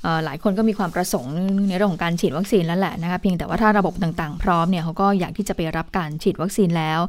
[0.03, 1.35] เอ่อหลายคนก็มีความประสงค์
[1.67, 6.99] ในเรื่องของการฉีดวัคซีนแล้วแหละนะคะเพียงแต่ว่าถ้าระบบต่างๆ พร้อมเนี่ยเขาก็อยากที่จะไปรับการฉีดวัคซีนแล้ว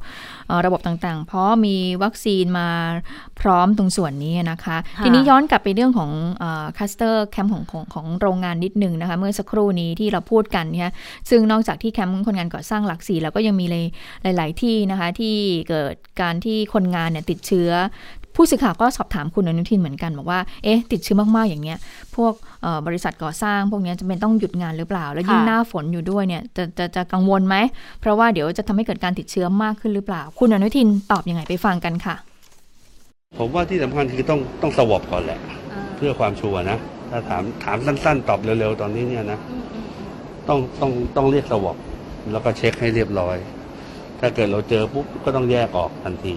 [0.48, 2.68] เอ่อระบบต่างๆ เพราะมีวัคซีนมา
[3.40, 6.10] พร้อมตรงส่วนนี้นะคะค่ะทีนี้ย้อนกลับไปเรื่องของ
[6.78, 10.90] คลัสเตอร์แคมป์ของของของโรงงานนิดนึงนะคะเมื่อสักครู่นี้ที่เราพูดกันเนี่ย
[11.30, 13.66] ซึ่งนอกจากที่แคมป์คนงานก่อสร้างหลักสี่แล้วก็ยังมี
[14.22, 15.36] หลาย ๆ ที่นะคะที่
[15.70, 17.70] เกิดการที่คนงานเนี่ยติดเชื้อ
[18.40, 21.78] ผู้สื่อข่าวก็สอบถามคุณอนุทินเหมือนกันบอกว่า เอ๊ะ ติดเชื้อมากๆอย่างเนี้ย
[22.16, 22.32] พวก
[22.86, 27.56] บริษัทก่อสร้าง พวกนี้จะเป็นต้องหยุดงานหรือเปล่า แล้วยิ่งหน้าฝนอยู่ด้วยเนี่ย จะจะจะกังวลไหม
[28.00, 32.14] เพราะว่าเดี๋ยวจะทำให้เกิดการติดเชื้อมากขึ้นหรือเปล่า คุณอนุทินตอบยังไงไปฟังกันค่ะ
[33.38, 35.40] ผมว่าที่สำคัญคือต้องต้องสวอปก่อนแหละ
[35.96, 36.78] เพื่อความชัวร์นะ
[37.10, 39.38] ถ้าถามถามสั้น ๆ ตอบเร็วๆตอนนี้เนี่ยนะ
[40.48, 41.76] ต้องต้องต้องเรียกสวอป
[42.32, 43.36] แล้วก็เช็คให้เรียบร้อย
[44.20, 46.34] ถ้าเกิดเราเจอปุ๊บก็ต้องแยกออกทันที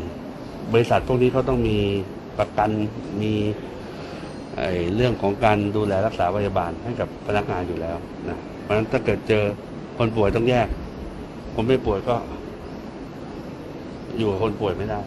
[0.73, 1.77] บริษัทพวกนี้เขาต้องมี
[2.39, 2.69] ประกัน
[3.21, 3.33] มี
[4.57, 7.97] ไอ้เรื่องของการดูแลรักษาพยาบาลให้กับพนักงานอยู่แล้ว
[8.29, 9.43] นะเพราะฉะนั้นถ้าเกิดเจอ
[9.97, 10.67] คนป่วยต้องแยก
[11.55, 12.15] คนไม่ป่วยก็
[14.17, 14.99] อยู่กับคนป่วยไม่ได้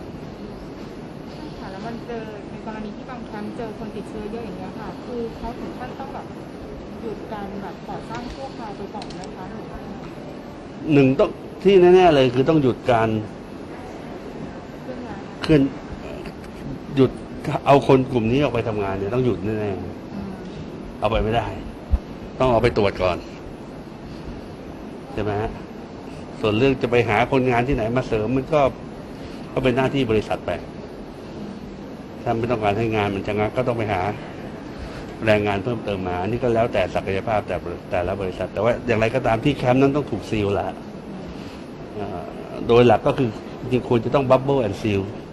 [1.58, 6.26] ค่ะแล้วมันเจอในกรณีที่บางครั้งเจอคนติดเชื้อเยอะอย่างเงี้ยค่ะ คือเขาถึงขั้นต้องแบบ
[7.02, 9.80] หยุดการแบบก่อสร้างชั่วคราวไปก่อนนะคะหรือว่า
[10.92, 11.30] หนึ่งต้อง
[11.62, 13.43] ที่แน่ๆเลยคือต้องหยุดการเครื่องงาน
[15.44, 15.62] เคลื่อน
[16.96, 17.10] หยุด
[17.66, 19.70] เอาคนกลุ่มนี้ออกไปทำงานเนี่ยต้องหยุดแน่
[20.12, 21.46] อืมๆเอาไปไม่ได้
[22.38, 23.16] ต้องเอาไปตรวจก่อน
[25.12, 25.50] ใช่ไหมฮะ
[26.40, 28.60] ส่วนเรื่องจะไปหาคนงานที่ไหนมาเสริมมันก็
[29.52, 30.50] ก็เป็นหน้าที่บริษัทไป
[32.22, 34.02] ถ้าไม่ต้องการให้งานมันชะงักก็ต้องไปหา
[35.26, 37.56] แรงงานเพิ่มเติมมาอันนี้ก็แล้วแต่ศักยภาพแต่
[37.90, 40.66] แต่ละบริษัท แต่ว่าอย่างไรก็ตามที่แคมป์นั้นต้องถูก seal ละ
[41.94, 42.22] เอ่อ
[42.68, 43.28] โดยหลักก็คือ
[43.60, 45.23] จริงๆควรจะต้อง bubble and seal ค่ะเอ่อ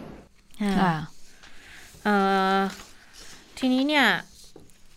[3.58, 4.08] ทีนี้เนี่ย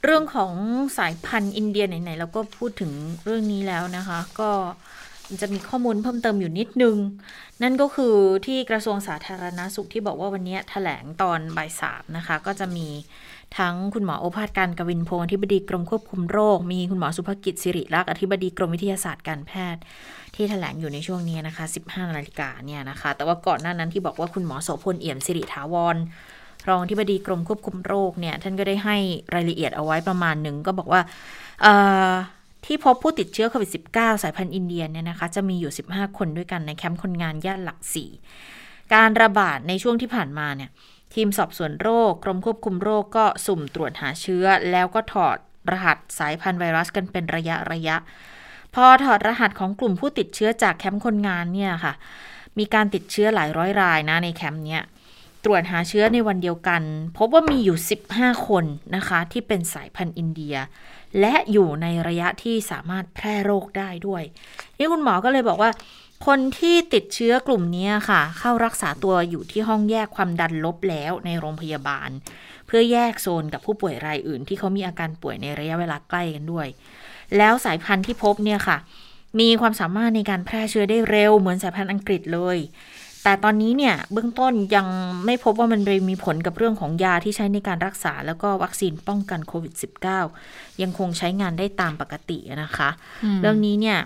[0.04, 0.52] เรื่องของ
[0.98, 2.92] สายพันธุ์อินเดียไหนๆเราก็พูดถึง
[3.24, 4.50] เรื่องนี้แล้วนะคะ ก็
[5.40, 6.96] จะมีข้อมูลเพิ่มเติมอยู่นิดนึง
[7.62, 8.14] นั่นก็คือ
[8.46, 12.88] ที่กระทรวงสาธารณาสุขที่บอกว่าวันนี้แถลงตอนบ่ายสามนะคะ ก็จะมี
[13.58, 19.82] ทั้งคุณหมอโอภาสการกวินพงศ์อธิบดีกรมควบคุมโรค มีคุณหมอสุภกิจสิริรักษ์อธิบดีกรมวิทยาศาสตร์การแพทย์
[20.34, 25.96] ที่แถลงอยู่ในช่วงนี้นะคะ 15นาฬิกาเนี่ยนะคะ แต่ว่าก่อนหน้านั้นที่บอกว่าคุณหมอโสพลเอี่ยมสิริถาวร
[26.68, 28.96] รองที่บดีกรมควบคุมโรคเนี่ยท่านก็ได้ให้
[29.34, 31.00] รายละเอียดเอาไว้ประมาณหนึ่งก็บอกว่า
[32.64, 38.10] ที่พบผู้ติดเชื้อโควิด -19 สายพันธุ์อินเดียเนี่ยนะคะ จะมีอยู่ 15 คนด้วยกันในแคมป์คนงานย่านหลักสี่
[38.94, 40.70] การระบาดในช่วงที่ผ่านมาเนี่ย
[41.14, 45.36] ทีมสอบสวนโรค กรมควบคุมโรคก็สุ่มตรวจหาเชื้อ แล้วก็ถอด
[45.70, 47.96] รหัสสายพันธุ์ไวรัสกันเป็นระยะระยะ
[48.74, 51.94] พอถอดรหัสของกลุ่มผู้ติดเชื้อจากแคมป์คนงานเนี่ยค่ะ
[52.58, 54.82] มีการติดเชื้อหลายร้อยรายนะในแคมป์เนี้ย
[55.44, 56.82] ตรวจหาเชื้อในวันเดียวกัน
[57.18, 57.78] พบว่ามีอยู่
[58.10, 58.64] 15 คน
[58.96, 60.56] นะคะ ที่เป็นสายพันธุ์อินเดีย
[61.20, 64.22] และอยู่ในระยะที่สามารถแพร่โรคได้ด้วย
[64.78, 65.70] นี่คุณหมอก็เลยบอกว่า
[66.26, 72.10] คนที่ติดเชื้อกลุ่มนี้ค่ะ เข้ารักษาตัวอยู่ที่ห้องแยกความดันลบแล้วในโรงพยาบาล
[72.66, 76.66] เพื่อแยกโซนกับผู้ป่วยรายอื่น ที่เขามีอาการป่วยในระยะเวลาใกล้กันด้วย
[77.38, 78.78] แล้วสายพันธุ์ที่พบเนี่ยค่ะ
[79.40, 82.58] มีความสามารถในการแพร่เชื้อได้เร็วเหมือนสายพันธุ์อังกฤษเลย
[83.22, 84.86] แต่ตอนนี้เนี่ยเบื้องต้นยัง
[85.24, 89.74] ไม่พบว่ามันไปมีผลกับเรื่องของยาที่ใช้ในการรักษา แล้วก็วัคซีนป้องกันโควิด
[90.26, 92.90] -19 ยังคงใช้งานได้ตามปกตินะคะ
[93.40, 93.98] เรื่องนี้เนี่ย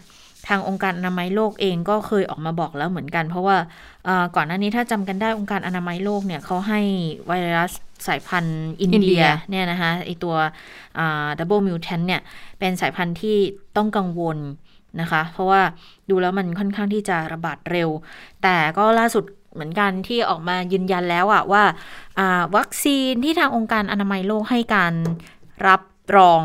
[0.49, 3.57] ทางองค์การอนามัยโลกเองก็เคยออกมาบอกแล้วเหมือนกัน เพราะว่า
[4.05, 6.81] เอ่อก่อนหน้านี้ถ้าจำกันได้องค์การอนามัยโลกเนี่ยเขาให้
[7.27, 7.73] ไวรัส
[8.07, 10.35] สายพันธุ์อินเดียอินเดียเนี่ยนะคะไอตัว
[11.39, 12.23] double mutant เนี่ย
[12.59, 13.37] เป็นสายพันธุ์ที่
[13.77, 14.39] ต้องกังวล
[15.01, 15.61] นะคะ เพราะว่า
[16.11, 17.89] ดูแล้วมันค่อนข้างที่จะระบาดเร็ว
[18.43, 21.63] แต่ก็ล่าสุดเหมือนกันที่ออกมายืนยันแล้วอะว่า
[22.19, 24.95] อ่าวัคซีนที่ทางองค์การอนามัยโลกให้การ
[25.67, 25.83] รับ
[26.17, 26.41] รอง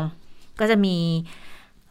[0.60, 0.96] ก็จะมี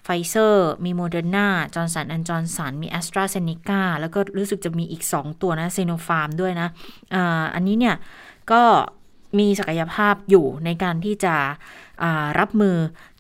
[0.04, 6.68] ไฟเซอร์ มีโมเดอร์นาจอร์นสันแอนด์จอห์นสันมีแอสตราเซเนกาแล้วก็รู้สึกจะมีอีก 2 ตัวนะซิโนฟาร์มด้วยนะ
[7.16, 7.96] อันนี้เนี่ย
[8.52, 8.62] ก็
[9.40, 11.36] มีศักยภาพอยู่ในการที่จะ
[12.40, 12.78] รับมือ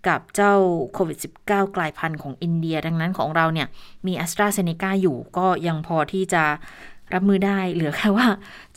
[0.07, 0.53] กับเจ้า
[0.93, 1.17] โควิด
[1.47, 3.67] -19 กลายพันธุ์ของอินเดีย ดังนั้นของเราเนี่ย
[4.05, 6.43] มีแอสตราเซเนกาอยู่ก็ยังพอที่จะ
[7.13, 8.27] รับมือได้เหลือแค่ว่า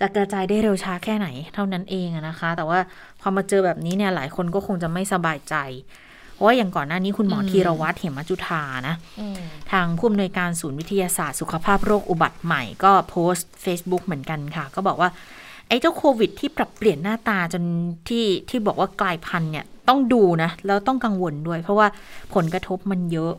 [0.00, 2.78] จะกระจายได้เร็วช้าแค่ไหนเท่านั้นเองนะคะ แต่ว่า
[3.20, 5.54] พอมาเจอแบบนี้เนี่ยหลายคนก็คงจะไม่สบายใจ
[6.36, 8.94] เพราะว่าอย่างก่อนหน้านี้คุณหมอธีรวัตรเหมจุธานะ
[9.72, 15.10] ทางผู้อำนวยการศูนย์วิทยาศาสตร์สุขภาพโรคอุบัติใหม่ก็โพสต์ Facebook เหมือนกันค่ะ ก็บอกว่า
[15.68, 17.62] ไอ้เจ้าโควิด ที่ปรับเปลี่ยนหน้าตาจน
[18.08, 21.86] ที่ที่บอกว่ากลายพันธุ์เนี่ยต้องดูนะแล้วต้องกังวลด้วย เพราะว่า
[22.34, 23.32] ผลกระทบมันเยอะ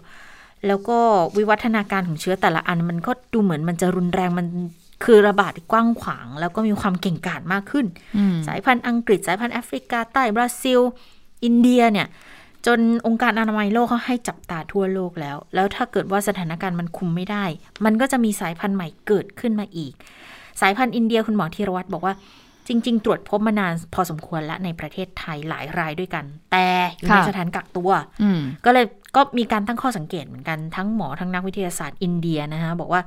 [0.68, 1.00] แล้วก็
[1.38, 4.48] วิวัฒนาการของเชื้อแต่ละอันมันก็ดูเหมือนมันจะรุนแรงมัน
[5.04, 7.86] คือระบาดกว้างขวาง แล้วก็มีความเก่งกาจมากขึ้น
[8.18, 10.80] อืมสายพันธุ์อังกฤษสายพันธุ์แอฟริกาใต้บราซิล
[11.44, 12.08] อินเดียเนี่ย
[12.66, 17.46] จนองค์การอนามัยโลกเขาให้จับตาทั่วโลกแล้ว แล้วถ้าเกิดว่าสถานการณ์มันคุมไม่ได้
[17.86, 19.94] มันก็จะมีสายพันธุ์ใหม่เกิดขึ้นมาอีก
[20.62, 22.14] สายพันธุ์อินเดียคุณหมอธีรวัตรบอกว่า
[22.68, 26.68] จริง ๆ ตรวจพบมานานพอสมควรและในประเทศไทยหลายรายด้วยกัน แต่
[26.98, 27.92] อยู่ในค่ะสถานกักตัว
[28.22, 33.02] อืมก็เลยก็มีการตั้งข้อสังเกตเหมือนกันทั้งหมอทั้งนักวิทยาศาสตร์อินเดียนะคะบอกว่า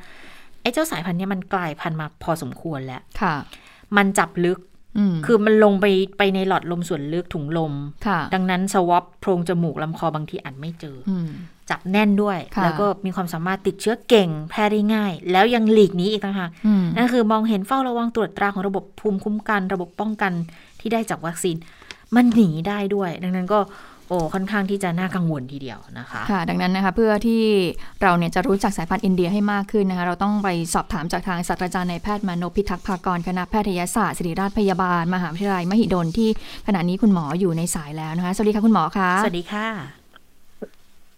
[0.63, 3.35] ไอ้เจ้าสายพันธุ์เนี้มันกลายพันธุ์มาพอสมควรแล้วค่ะ
[3.97, 4.70] มันจับลึกอืม
[5.27, 5.87] คือมันลงไป
[6.19, 7.73] ไปในหลอดลมส่วนลึกถุงลม
[8.07, 11.29] ค่ะดังนั้นสวอปโพรงจมูกลำคอบางทีอาจไม่เจออืม
[11.71, 20.33] จับแน่นด้วยค่ะแล้วก็มีความสามารถติดเชื้อเก่ง แพร่ได้ง่าย แล้วยังหลีกหนี้อีกต่างหากอืมนั่นคือมองเห็นเฝ้าระวังตรวจตราของระบบภูมิคุ้มกัน ระบบป้องกัน
[20.81, 21.57] ที่ได้จากวัคซีน
[22.15, 23.59] มันหนีได้ด้วย ดังนั้นก็
[24.11, 27.43] โอ้ค่อนข้างที่จะน่ากังวลทีเดียวนะคะค่ะดังนั้นนะคะเพื่อที่
[28.03, 36.29] เราเนี่ยจะรู้จักสายพันธุ์อินเดียให้มากขึ้นนะคะเราต้องไปสอบถามจากทางศาสตราจารย์นายแพทย์มานพพิทักษ์ภากรคณะแพทยศาสตร์ศิริราชพยาบาล มหาวิทยาลัยมหิดลที่
[36.67, 39.67] ขณะนี้คุณหมออยู่ในสายแล้วนะคะสวัสดีค่ะคุณหมอคะสวัสดีค่ะ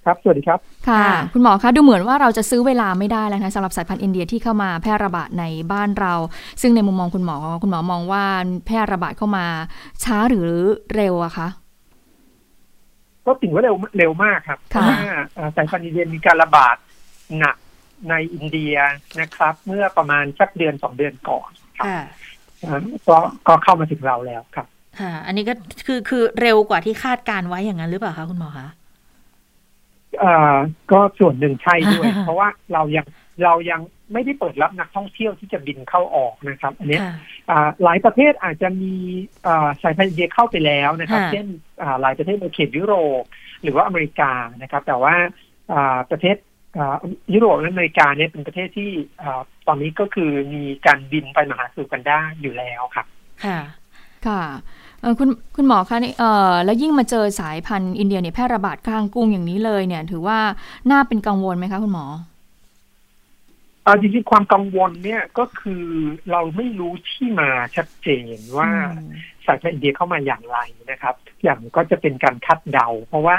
[0.05, 6.15] ครับ สวัสดีครับ ค่ะค่ะคุณหมอคะ ดูเหมือนว่าเราจะซื้อเวลาไม่ได้แล้วนะสำหรับสายพันธุ์อินเดียที่เข้ามาแพร่ระบาดในบ้านเรา
[6.63, 8.25] ซึ่งในมุมมองคุณหมอ คุณหมอมองว่า
[8.67, 9.47] แพร่ระบาดเข้ามา
[10.05, 10.49] ช้าหรือ
[10.95, 11.49] เร็วอะคะ
[13.27, 15.01] ก็ถือว่าเร็วเร็วมากครับเพค่ะราะว่า
[15.35, 16.77] เอ่อสายพันธุ์อินเดียมีการระบาด
[17.39, 17.57] หนัก
[18.11, 18.75] ในอินเดีย
[19.21, 22.01] นะครับ เมื่อประมาณสักเดือนสองเดือนก่อนครับค่ะ
[22.61, 24.67] เอ่อก็ก็เข้ามาถึงเราแล้วครับ
[25.01, 25.55] ค่ะอันนี้ก็
[25.87, 30.57] คือคือเร็วกว่าที่คาดการไว้อย่างนั้นหรือเปล่าคะคุณหมอคะเเอ่อ
[30.93, 33.07] ก็ส่วนหนึ่งใช่ด้วย เพราะว่าเรายัง
[33.45, 33.81] เรายัง
[34.13, 37.15] ไม่ได้เปิดรับนักท่องเที่ยวที่จะบินเข้าออกนะครับอันเนี้ยค่ะ
[37.51, 38.95] อ่าหลายประเทศอาจจะมี
[39.47, 41.47] อ่าสายพันธุ์อินเดียเข้าไปแล้วนะครับค่ะเช่น
[41.83, 43.23] อ่าหลายประเทศในเขตยุโรป
[43.63, 45.15] หรือว่าอเมริกานะครับ แต่ว่า
[45.73, 46.37] อ่าประเทศ
[46.77, 46.97] อ่า
[47.35, 48.91] ยุโรปและอเมริกาเนี่ยเป็นประเทศที่
[49.23, 53.07] อ่าตอนนี้ก็คือมีการบินไปมาหาสู่กันได้อยู่แล้วครับ
[53.45, 53.59] ค่ะ
[54.27, 54.43] ค่ะ
[55.01, 60.39] เอ่อคุณคุณหมอคะนี่เอ่อแล้วยิ่งมาเจอสายพันธุ์อินเดียเนี่ยแพร่ระบาดกลางกรุงอย่างนี้เลยเนี่ย ถือว่า
[60.91, 65.85] น่าเป็นกังวลไหมคะคุณหมอเอ่าจริงๆความกังวลเนี่ยก็คือ
[66.31, 69.13] เราไม่รู้ที่มาชัดเจนว่าอืม
[69.47, 70.59] สายพันธุ์อินเดียเข้ามาอย่างไร
[70.91, 73.37] นะครับทุกอย่างก็จะเป็นการคาดเดา เพราะว่า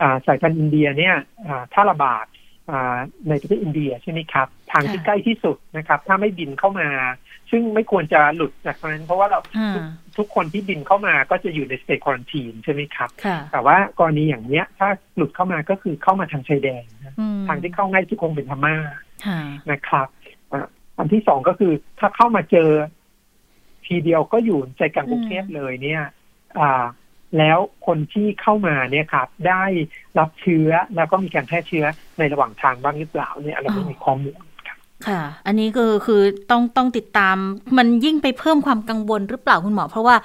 [0.00, 1.14] อ่าสายพันธุ์อินเดียเนี่ย
[1.46, 2.26] อ่าถ้าระบาด
[2.70, 6.88] อ่าในประเทศอินเดียใช่ไหมครับ ทางที่ค่ะใกล้ที่สุดนะครับ ถ้าไม่บินเข้ามา
[7.50, 9.86] ซึ่งไม่ควรจะหลุดจากตรงนั้น เพราะว่าเราอ่า
[10.18, 19.07] ทุกคนที่บินเข้ามาก็จะอยู่ในสเตทควอนตีนใช่ไหมครับค่ะแต่ว่ากรณีอย่างเนี้ย ถ้าหลุดเข้ามาก็คือเข้ามาทางชายแดนนะอืมทางที่เข้าง่ายที่คงเป็นพม่าค่ะ
[19.70, 20.08] นะครับ
[20.98, 22.70] อันที่สองก็คือถ้าเข้ามาเจอ
[23.86, 26.02] ทีเดียวก็อยู่ใจกลางกรุงเทพเลยเนี่ย
[26.58, 26.84] อ่า
[27.38, 29.64] แล้วคนที่เข้ามาเนี่ยครับ ได้
[30.18, 31.84] รับเชื้อแล้วก็มีการแพร่เชื้อ
[32.18, 34.40] ในระหว่างทางบ้างหรือเปล่าเนี่ยเราไม่มีข้อมูล
[35.06, 37.36] ครับค่ะ อันนี้คือคือต้องต้องติดตาม
[37.78, 40.16] มันยิ่งไปเพิ่มความกังวลหรือเปล่าคุณหมอ เพราะว่า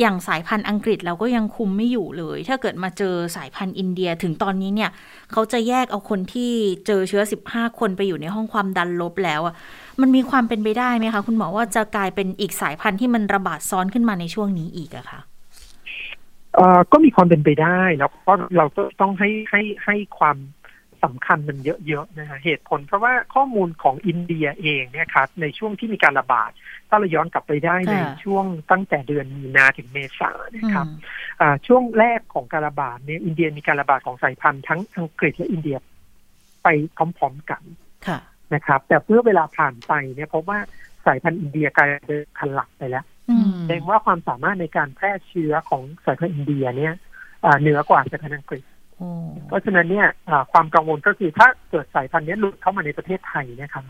[0.00, 4.90] อย่างสายพันธุ์อังกฤษเราก็ยังคุมไม่อยู่เลย ถ้าเกิดมาเจอสายพันธุ์อินเดียถึงตอนนี้เนี่ย
[5.32, 6.52] เขาจะแยกเอาคนที่
[6.86, 9.54] เจอเชื้อ 15 คนไปอยู่ในห้องความดันลบแล้วอะ
[10.00, 15.20] มันมีความเป็นไปได้ไหมคะ คุณหมอว่าจะกลายเป็นอีกสายพันธุ์ที่มันระบาดซ้อนขึ้นมาในช่วงนี้อีกอะคะ
[16.54, 20.36] เอ่อก็มีความเป็นไปได้แล้วก็เราก็ต้องให้ให้ให้ความ
[21.04, 26.50] สำคัญมันเยอะๆนะฮะเหตุผลเพราะว่าข้อมูลของอินเดียเองเนี่ยครับในช่วงที่มีการระบาด
[26.88, 30.98] ถ้าเราย้อนกลับไปได้ในค่ะช่วงตั้งแต่เดือนมีนาถึงเมษานะครับอืม
[31.40, 35.76] อ่าช่วงแรกของการระบาดเนี่ยอินเดียมีการระบาดของสายพันธุ์ทั้งอังกฤษและอินเดีย
[36.62, 37.62] ไปพร้อมๆกัน
[38.06, 38.18] ค่ะ
[38.54, 40.58] นะครับ แต่เมื่อเวลาผ่านไปเนี่ยพบว่า
[41.06, 46.94] สายพันธุ์อินเดียกลายเป็นพันหลักไปแล้วอืมแสดงว่าความสามารถในการแพร่เชื้อของสายพันธุ์อินเดียเนี่ย
[47.44, 48.71] อ่าเหนือกว่าสายพันธุ์อังกฤษโอ้
[49.46, 50.08] เพราะฉะนั้นเนี่ย
[50.52, 53.84] ความกังวลก็คือถ้าเกิดสายพันธุ์นี้หลุดเข้ามาในประเทศไทยเนี่ยนะครับ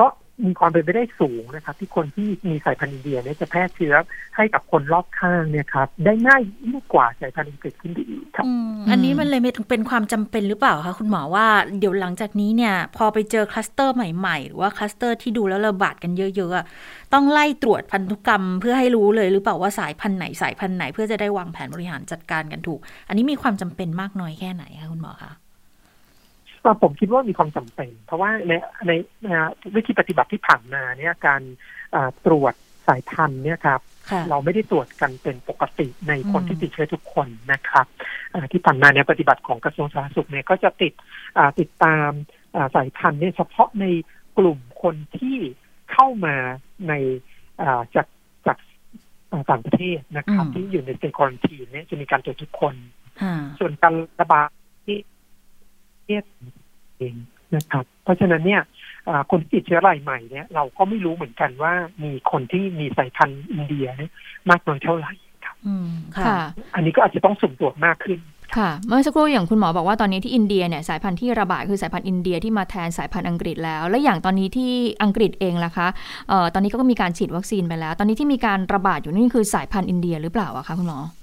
[0.00, 0.06] ก็
[0.46, 3.94] มีความเป็นไปได้สูงนะครับ ที่คนที่มีสายพันธุ์อินเดียเนี่ยจะแพร่เชื้อ
[4.36, 8.46] ให้กับคนรอบข้างเนี่ยครับ ได้ง่ายยิ่งกว่าสายพันธุ์อังกฤษขึ้นไปอีกครับ
[8.90, 11.46] อันนี้มันเลยเป็นความจำเป็นหรือเปล่าคะคุณหมอว่า
[11.78, 25.32] เดี๋ยวหลังจากนี้เนี่ย พอไปเจอคลัสเตอร์ใหม่ๆ หรือว่าคลัสเตอร์ที่ดูแล้วระบาดกันเยอะๆต้องไล่ตรวจพันธุกรรมเพื่อให้รู้เลยหรือเปล่าว่าสายพันธุ์ไหนสายพันธุ์ไหนเพื่อจะได้วางแผนบริหารจัดการกันถูก อันนี้มีความจำเป็นมากน้อยแค่ไหนคะคุณหมอคะ
[26.82, 28.52] ผมคิดว่ามีความจำเป็น เพราะว่าใน
[28.86, 28.92] ใน
[29.28, 31.42] อ่าวิธีปฏิบัติที่ผ่านมาเนี่ยการ
[31.94, 32.54] อ่าตรวจ
[32.88, 37.86] สายพันธุ์เนี่ยครับค่ะเราไม่ได้ตรวจกันเป็นปกติในคนอืมที่ติดเชื้อทุกคนนะครับ
[38.34, 40.92] อ่าที่ผ่านมาในยปฏิบัติของกระทรวงสาธารณสุขเนี่ยก็จะติด
[41.38, 42.10] อ่าติดตาม
[42.56, 43.86] อ่าสายพันธุ์เนี่ยเฉพาะใน
[44.38, 45.36] กลุ่มคนที่
[45.92, 46.36] เข้ามา
[46.88, 46.92] ใน
[47.62, 48.06] อ่าจาก
[48.46, 48.58] จาก
[49.32, 52.74] อ่าต่างประเทศนะครับ ที่อยู่ในเป็นควอนตีเนี่ยจะมีการตรวจทุกคน
[53.22, 54.48] ค่ะส่วนการระบาด
[56.10, 56.56] ที่เนี่ย
[56.98, 57.14] เอง
[57.54, 58.62] นะครับ เพราะฉะนั้นเนี่ย
[59.08, 64.12] อ่าคนที่ติดเชื้อรายใหม่เนี่ยเราก็ไม่รู้เหมือนกันว่ามีคนที่มีสายพันธุ์อินเดียเนี่ย
[64.50, 65.12] มากน้อยเท่าไหร่
[65.44, 66.40] ครับอืมค่ะค่ะ
[66.74, 68.20] อันนี้ก็อาจจะต้องสุ่มตรวจมากขึ้น
[68.58, 75.88] ค่ะ เมื่อสักครู่อย่างคุณหมอบอกว่าตอนนี้ที่อินเดียเนี่ยสายพันธุ์ที่ระบาดคือสายพันธุ์อินเดียที่มาแทนสายพันธุ์อังกฤษแล้ว และอย่างตอนนี้ที่อังกฤษเองล่ะคะ
[76.28, 81.19] เอ่อตอนนี้ก็มีการฉีดวัคซีนไปแล้ว ตอนนี้ที่มีการระบาดอยู่นี่คือสายพันธุ์อินเดียหรือเปล่าอะคะคุณหมออ่า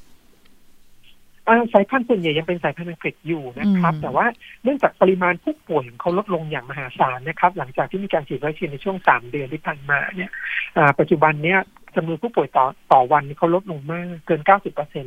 [1.73, 4.25] สายพันธุ์ส่วนใหญ่ยังเป็นสายพันธุ์อังกฤษอยู่นะครับอืมแต่ว่า
[4.63, 10.31] เนื่องจากปริมาณผู้ป่วยของเขาลดลงอย่างมหาศาลนะครับ หลังจากที่มีการฉีดวัคซีนในช่วงสามเดือนที่ผ่านมาเนี่ย
[10.77, 11.60] อ่าปัจจุบันเนี้ย
[11.95, 15.05] จำนวนผู้ป่วยต่อต่อวันนี่เขาลดลงมากเกิน 90เปอร์เซ็น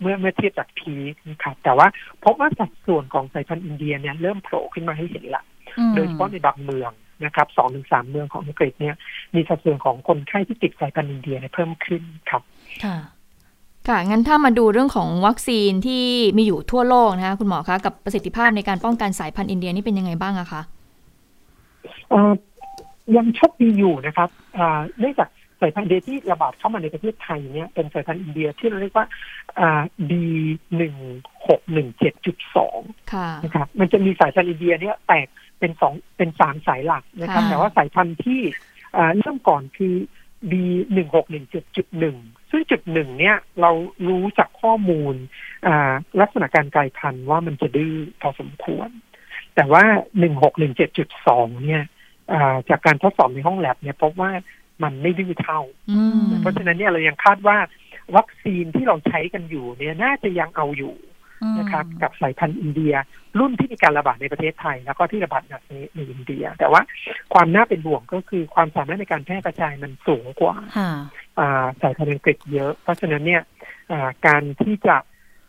[0.00, 1.86] เมื่อเมื่อเทียบจากพีคนะครับแต่ว่า
[2.24, 5.42] พบว่าสัดส่วนของสายพันธุ์อินเดียเนี่ยเริ่มโผล่ขึ้นมาให้เห็นละ
[5.78, 6.92] อืมโดยเฉพาะในบางเมือง
[7.24, 8.94] นะครับสองถึงสามเมืองของอังกฤษเนี่ย
[9.34, 12.42] มีสัดส่วนของคนไข้ที่ติดสายพันธุ์อินเดียเนี่ยเพิ่มขึ้นครับ
[12.84, 12.96] ค่ะ
[13.88, 16.04] ค่ะ งั้นถ้ามาดูเรื่องของวัคซีนที่
[16.36, 20.62] มีอยู่ทั่วโลกนะคะคุณหมอคะ กับประสิทธิภาพในการป้องกันสายพันธุ์อินเดียนี่เป็นยังไงบ้างอะคะ
[23.16, 24.28] ยังชอบดีอยู่นะครับ
[24.98, 25.28] เนื่องจาก
[25.60, 29.06] สายพันธุ์เดที่ระบาดเข้ามาในประเทศไทยเนี่ยเป็นสายพันธุ์อินเดียที่เราเรียกว่า
[30.12, 30.26] ดี
[30.76, 30.94] หนึ่ง
[31.48, 32.80] หกหนึ่งเจ็ดจุดสอง
[33.44, 35.26] นะครับมันจะมีสายพันธุ์อินเดียเนี่ยแตก
[35.60, 38.40] เป็นสองเป็นสามสายหลักนะครับ แต่ว่าสายพันธุ์ที่
[39.18, 39.94] เริ่มก่อนคือ
[40.52, 42.16] ดีหนึ่งหกหนึ่งจุดจุดหนึ่ง
[42.50, 43.70] ซึ่งจุดหนึ่งเนี่ยเรา
[44.08, 45.14] รู้จากข้อมูล
[45.66, 48.88] อ่าลักษณะการกลายพันธุ์ว่ามันจะดื้อพอสมควร
[49.54, 49.82] แต่ว่า
[50.18, 51.84] หนึ่งหกหนึ่งเจ็ดจุดสองเนี่ย
[52.32, 54.30] อ่าจากการทดสอบในห้องแลบเนี่ยพบว่า
[54.82, 55.60] มันไม่ดื้อเท่า
[55.90, 57.58] อืมเพราะฉะนั้นเนี่ยเรายังคาดว่า
[58.16, 60.94] วัคซีนที่เราใช้กันอยู่เนี่ยน่าจะยังเอาอยู่
[61.58, 62.94] นะครับกับสายพันธุ์อินเดีย
[63.38, 66.82] รุ่นที่มีการระบาดในประเทศไทย แล้วก็ที่ระบาดหนักในในอินเดีย แต่ว่า
[67.34, 70.90] ความน่าเป็นห่วงก็คือความสามารถในการแพร่กระจายมันสูงกว่าค่ะ
[71.38, 73.42] อ่าสายพันธุ์อังกฤษเยอะ เพราะฉะนั้นเนี่ย
[73.92, 74.96] อ่าการที่จะ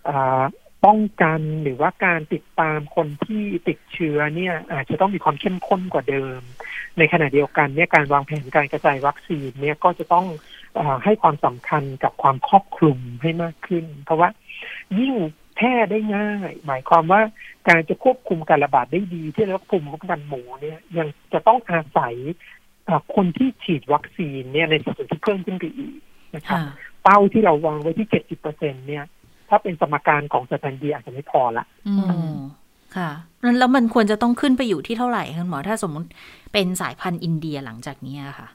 [0.09, 0.43] อ่า
[0.85, 6.41] ป้องกันหรือว่าการติดตามคนที่ติดเชื้อเนี่ยอาจจะต้องมีความเข้มข้นกว่าเดิม
[6.97, 10.25] ในขณะเดียวกันเนี่ยการวางแผนการกระจายวัคซีนเนี่ยก็จะต้อง
[10.77, 14.29] อาให้ความสำคัญกับความครอบคลุมให้มากขึ้น เพราะว่า
[14.99, 17.21] ยิ่งแพร่ได้ง่าย หมายความว่า
[17.67, 22.15] การจะควบคุมการระบาดได้ดี ที่เรียกว่าภูมิคุ้มกันหมู่เนี่ยยังจะต้องอาศัย
[22.87, 25.93] อ่าคนที่ฉีดวัคซีนเนี่ยในสัดส่วนที่เพิ่มขึ้นไปอีก
[26.35, 29.03] นะครับค่ะเป้าที่เราวางไว้ที่เจ็ดสิบเปอร์เซ็นเนี่ย
[29.49, 32.19] ถ้าเป็นสมการของสแตนเดียอาจจะไม่พอละอืมอ๋อ
[32.97, 33.09] ค่ะ
[33.41, 36.09] แล้วแล้วมันควรจะต้องขึ้นไปอยู่ที่เท่าไหร่คุณหมอถ้าสมมติ
[36.53, 38.47] เป็นสายพันธุ์อินเดียหลังจากนี้อะค่ะ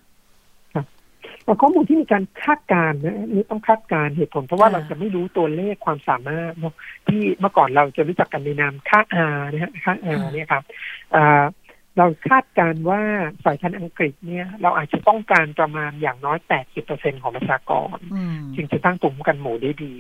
[1.47, 6.75] แต่ข้อมูลที่มีการคาดการณ์นะอันนี่ต้องคาดการณ์เหตุผล เพราะว่าค่ะเราจะไม่รู้ตัวเลขความสามารถเนอะ
[7.09, 9.01] ที่เมื่อก่อนเราจะรู้จักกันในนามค่า
[9.33, 10.63] R นะฮะค่า R เนี่ยครับ
[11.15, 11.45] อ่า
[11.99, 13.01] เราคาดการณ์ว่า
[13.45, 16.39] สายพันธุ์อังกฤษเนี่ย เราอาจจะต้องการประมาณอย่างน้อย
[16.81, 19.95] 80%ของประชากรอืมจึงจะตั้งตุ่มกันหมู่ได้ดี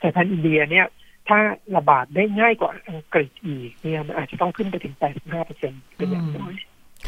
[0.00, 0.86] สายพันธุ์อินเดียเนี่ย
[1.28, 1.38] ถ้า
[1.76, 4.94] ระบาดได้ง่ายกว่าอังกฤษอีกเนี่ยมันอาจจะต้องขึ้นไปถึง
[5.40, 6.54] 85%เป็นอย่างน้อย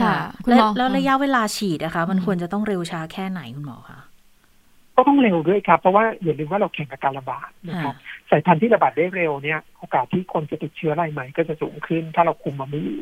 [0.03, 3.99] ค่ะคุณแล้วหมอแล้วระยะเวลาฉีดนะคะมันควรจะต้องเร็วช้าแค่ไหนคุณหมอคะ
[4.97, 7.95] ก็ต้องเร็วด้วยครับ เพราะว่าอย่าลืมว่าเราแข่งกับการระบาดนะครับ
[8.31, 13.01] สายพันธุ์ที่ระบาดได้เร็วเนี่ยโอกาสที่คนจะติดเชื้อรายใหม่ก็จะสูงขึ้น ถ้าเราคุมมันไม่อยู่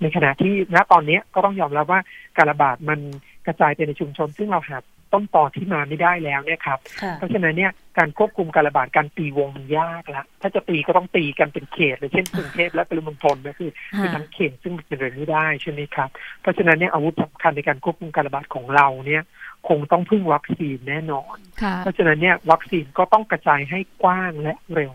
[0.00, 2.00] ในขณะที่ณตอนนี้ก็ต้องยอมรับว่า
[2.36, 2.98] การระบาดมัน
[3.46, 4.76] กระจายไปในชุมชน ซึ่งเราหา
[5.12, 16.08] ต้นตอที่มาไม่ได้แล้วเนี่ยครับค่ะเพราะฉะนั้นเนี่ยการควบคุมการระบาดการตีวงมันยากละถ้าจะตีก็ต้องตีกันเป็นเขตเลยเช่นกรุงเทพและปริมณฑลก็คือเป็นทั้งเขตซึ่งมันเป็นเรื่องไม่ได้ใช่ไหมครับ
[16.40, 19.22] เพราะฉะนั้นเนี่ยอาวุธสำคัญในการควบคุมการระบาดของเราเนี่ย
[19.68, 24.92] คงต้องพึ่งวัคซีนแน่นอนค่ะเพราะฉะนั้นเนี่ยวัคซีนก็ต้องกระจายให้กว้างและเร็ว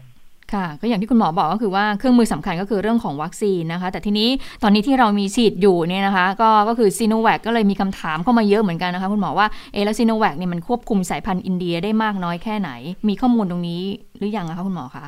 [0.55, 4.29] ค่ะก็อย่างที่คุณหมอบอกก็คือว่าเครื่องมือสำคัญก็คือเรื่องของวัคซีนนะคะ แต่ทีนี้
[4.63, 12.69] ตอนนี้ที่เรามีฉีดอยู่เนี่ยนะคะ ก็ก็คือซีโนแวคก็เลยมีคำถามเข้ามาเยอะเหมือนกันนะคะคุณหมอว่าเอะแล้วซีโนแวคเนี่ยมันควบคุมสายพันธุ์อินเดียได้มากน้อยแค่ไหน
[13.07, 13.81] มีข้อมูลตรงนี้
[14.17, 15.07] หรือยังคะคุณหมอคะ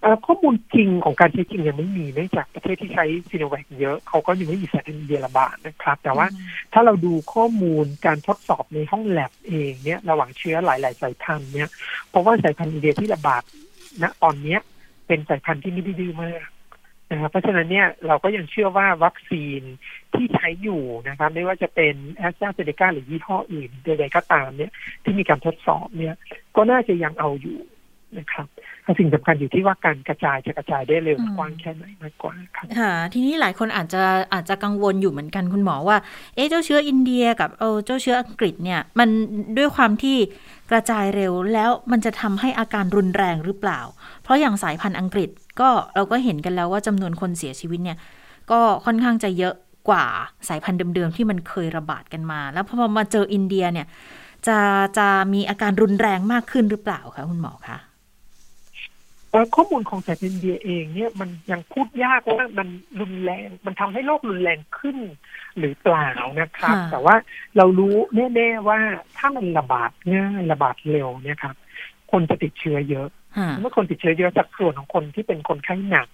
[0.00, 6.26] เอ่อข้อมูลจริงของการใช้จริงยังไม่มีเนื่องจากประเทศที่ใช้ซีโนแวคเยอะเขาก็ยังไม่มีสายพันธุ์อินเดียระบาดนะครับ แต่ว่า
[6.72, 11.68] ถ้าเราดูข้อมูลการทดสอบในห้องแลบเองเนี่ยระหว่างเชื้อหลาย ๆ สายพันธุ์เนี่ย
[12.10, 13.42] เพราะว่าสายพันธุ์อินเดียที่ระบาด
[14.02, 14.60] ณตอนเนี้ย
[15.06, 16.46] เป็นสายพันธุ์ที่ไม่ได้ดื้อมาก
[17.10, 19.60] นะครับเพราะฉะนั้นเนี่ยเราก็ยังเชื่อว่าวัคซีน
[20.14, 24.72] ที่ใช้อยู่นะครับ ไม่ว่าจะเป็นแอสตราเซเนกาหรือยี่ห้ออื่นใดๆก็ตามเนี่ย
[25.04, 26.14] ที่มีการทดสอบเนี่ย
[26.56, 27.58] ก็น่าจะยังเอาอยู่
[28.18, 28.46] นะครับ
[28.82, 34.02] แต่สิ่งสำคัญอยู่ที่ว่าการกระจายจะกระจายได้เร็วอืมกว้างแค่ไหนมากกว่าครับค่ะทีนี้หลายคนอาจจะ
[34.34, 35.96] อาจจะกังวลอยู่เหมือนกันคุณหมอว่า
[36.34, 39.08] เอ๊ะเจ้าเชื้ออินเดียกับเออเจ้าเชื้ออังกฤษเนี่ย มัน
[39.58, 40.16] ด้วยความที่
[40.70, 43.80] กระจายเร็วแล้วมันจะทำให้อาการรุนแรงหรือเปล่า
[44.22, 47.98] เพราะอย่างสายพันธุ์อังกฤษก็เราก็เห็นกันแล้วว่าจำนวนคนเสียชีวิตเนี่ย
[48.50, 49.54] ก็ค่อนข้างจะเยอะ
[49.88, 50.06] กว่า
[50.48, 53.86] สายพันธุ์เดิมๆที่มันเคยระบาดกันมา แล้วพอมาเจออินเดียเนี่ย
[54.46, 54.58] จะ
[54.98, 57.93] จะมีอาการรุนแรงมากขึ้นหรือเปล่าคะคุณหมอคะเอ่อ
[59.56, 62.68] ข้อมูลของสายพันธุ์อินเดียเองเนี่ยมันยังพูดยากว่ามัน
[63.00, 64.98] รุนแรง มันทำให้โรครุนแรงขึ้น
[65.58, 66.08] หรือเปล่า
[66.40, 67.16] นะครับค่ะแต่ว่า
[67.56, 67.94] เรารู้
[68.34, 68.78] แน่ๆว่า
[69.16, 71.54] ถ้ามันระบาดง่ายระบาดเร็วเนี่ยครับ
[72.12, 76.08] คนจะติดเชื้อเยอะค่ะเมื่อคนติดเชื้อเยอะสัดส่วนของคนที่เป็นคนไข้หนัก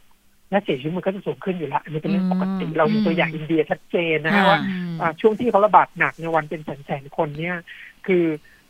[0.50, 4.58] และเสียชีวิตมันก็จะสูงขึ้นอยู่แล้วอันนี้เป็นเรื่องปกติอืมเรามีตัวอย่างอินเดียชัดเจนนะฮะว่า
[5.00, 7.56] อ่าช่วงที่เขาระบาดหนักในยวันเป็นแสนๆคนเนี่ย
[8.06, 8.24] คือ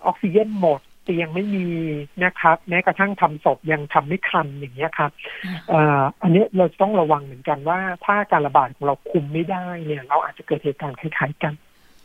[0.07, 1.67] ออกซิเจนหมด เตียงไม่มี
[2.25, 5.11] นะครับ แม้กระทั่งทำศพยังทำไม่ทันอย่างเงี้ยครับ
[5.47, 11.53] อ่าอ่าอันนี้เราต้องระวังเหมือนกันว่า ถ้าการระบาดของเราคุมไม่ได้เนี่ย เราอาจจะเกิดเหตุการณ์คล้ายๆกัน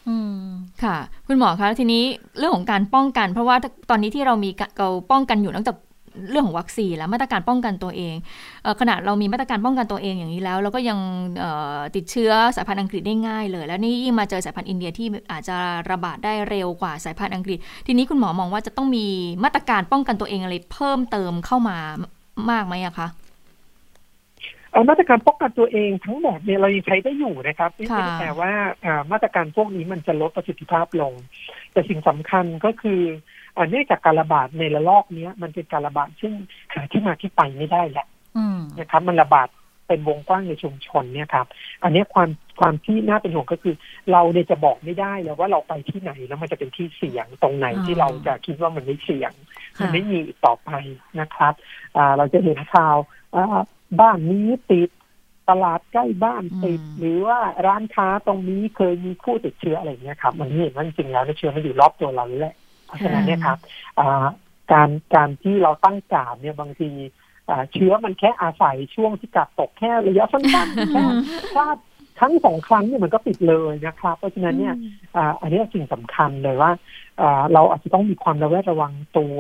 [0.08, 0.44] อืม
[0.84, 2.04] ค่ะ คุณหมอคะทีนี้
[2.38, 3.56] เรื่องของการป้องกัน เพราะว่า
[3.90, 5.78] ตอนนี้ที่เรามีกะเราป้องกันอยู่นอกจาก
[6.30, 8.16] เรื่องของวัคซีนแล้วมาตรการป้องกันตัวเอง
[8.64, 11.00] เออขณะเรามีมาตรการป้องกันตัวเองอย่างนี้แล้ว เราก็ยัง
[11.96, 15.58] ติดเชื้อสายพันธุ์อังกฤษได้ง่ายเลย แล้วนี่ยิ่งมาเจอสายพันธุ์อินเดียที่อาจจะ
[15.92, 19.06] ระบาดได้เร็วกว่าสายพันธุ์อังกฤษ ทีนี้คุณหมอมองว่าจะต้องมี
[19.44, 21.78] มาตรการป้องกันตัวเองอะไรเพิ่มเติมเข้ามา
[22.52, 23.08] มากไหมอะคะ
[24.90, 28.52] มาตรการป้องกันตัวเองทั้งหมดเนี่ยเรายังใช้ได้อยู่นะครับไม่ค่ะไม่ได้แปลว่า
[28.86, 31.14] อ่ามาตรการพวกนี้มันจะลดประสิทธิภาพลง
[31.74, 33.02] แต่สิ่งสำคัญก็คือ
[33.56, 36.34] อ่าเนื่องจากการระบาดในระลอกเนี้ยมันเป็นการระบาดซึ่ง
[36.74, 38.08] หาที่มาที่ไปไม่ได้แหละ
[38.38, 39.50] อืมนะครับ มันระบาด
[39.88, 41.48] เป็นวงกว้างในชุมชนเนี่ยครับ
[41.84, 43.76] อันเนี้ยความความที่น่าเป็นห่วงก็คือ
[44.12, 49.32] เราเนี่ยจะบอกไม่ได้แล้วว่าเราไปที่ไหนแล้วมันจะเป็นที่เสี่ยงตรงไหนอ๋อที่เราจะคิดว่ามันไม่เสี่ยง
[49.80, 50.72] มันค่ะไม่มีอีกต่อไป
[51.20, 51.54] นะครับ
[51.98, 52.98] อ่าเราจะเห็นข่าว
[53.36, 53.62] อ่า
[54.00, 54.90] บ้านนี้ติด
[55.50, 62.56] ตลาดใกล้บ้านติดอืมหรือว่าร้านค้าตรงนี้เคยมีผู้ติดเชื้ออะไรอย่างเงี้ยครับมันเห็นว่าจริงๆแล้วเนี่ยเชื้อมันอยู่รอบตัวเราแหละ
[62.86, 63.58] เพราะฉะนั้นเนี่ยครับ
[64.00, 64.26] อ่า
[64.74, 66.90] การการที่เราตั้งการดเนี่ยบางที
[67.50, 71.04] อ่าเชื้อมันแค่อาศัยช่วงที่กัดตกแค่ระยะสั้นๆแค่
[71.56, 71.78] พลาด
[72.20, 74.76] ครั้งสองครั้งเนี่ยมันก็ติดเลยนะครับ เพราะฉะนั้นเนี่ย
[75.16, 76.72] อ่าอันนี้สิ่งสำคัญเลยว่า
[77.22, 79.38] อ่าเราอาจจะต้องมีความระแวดระวังตัว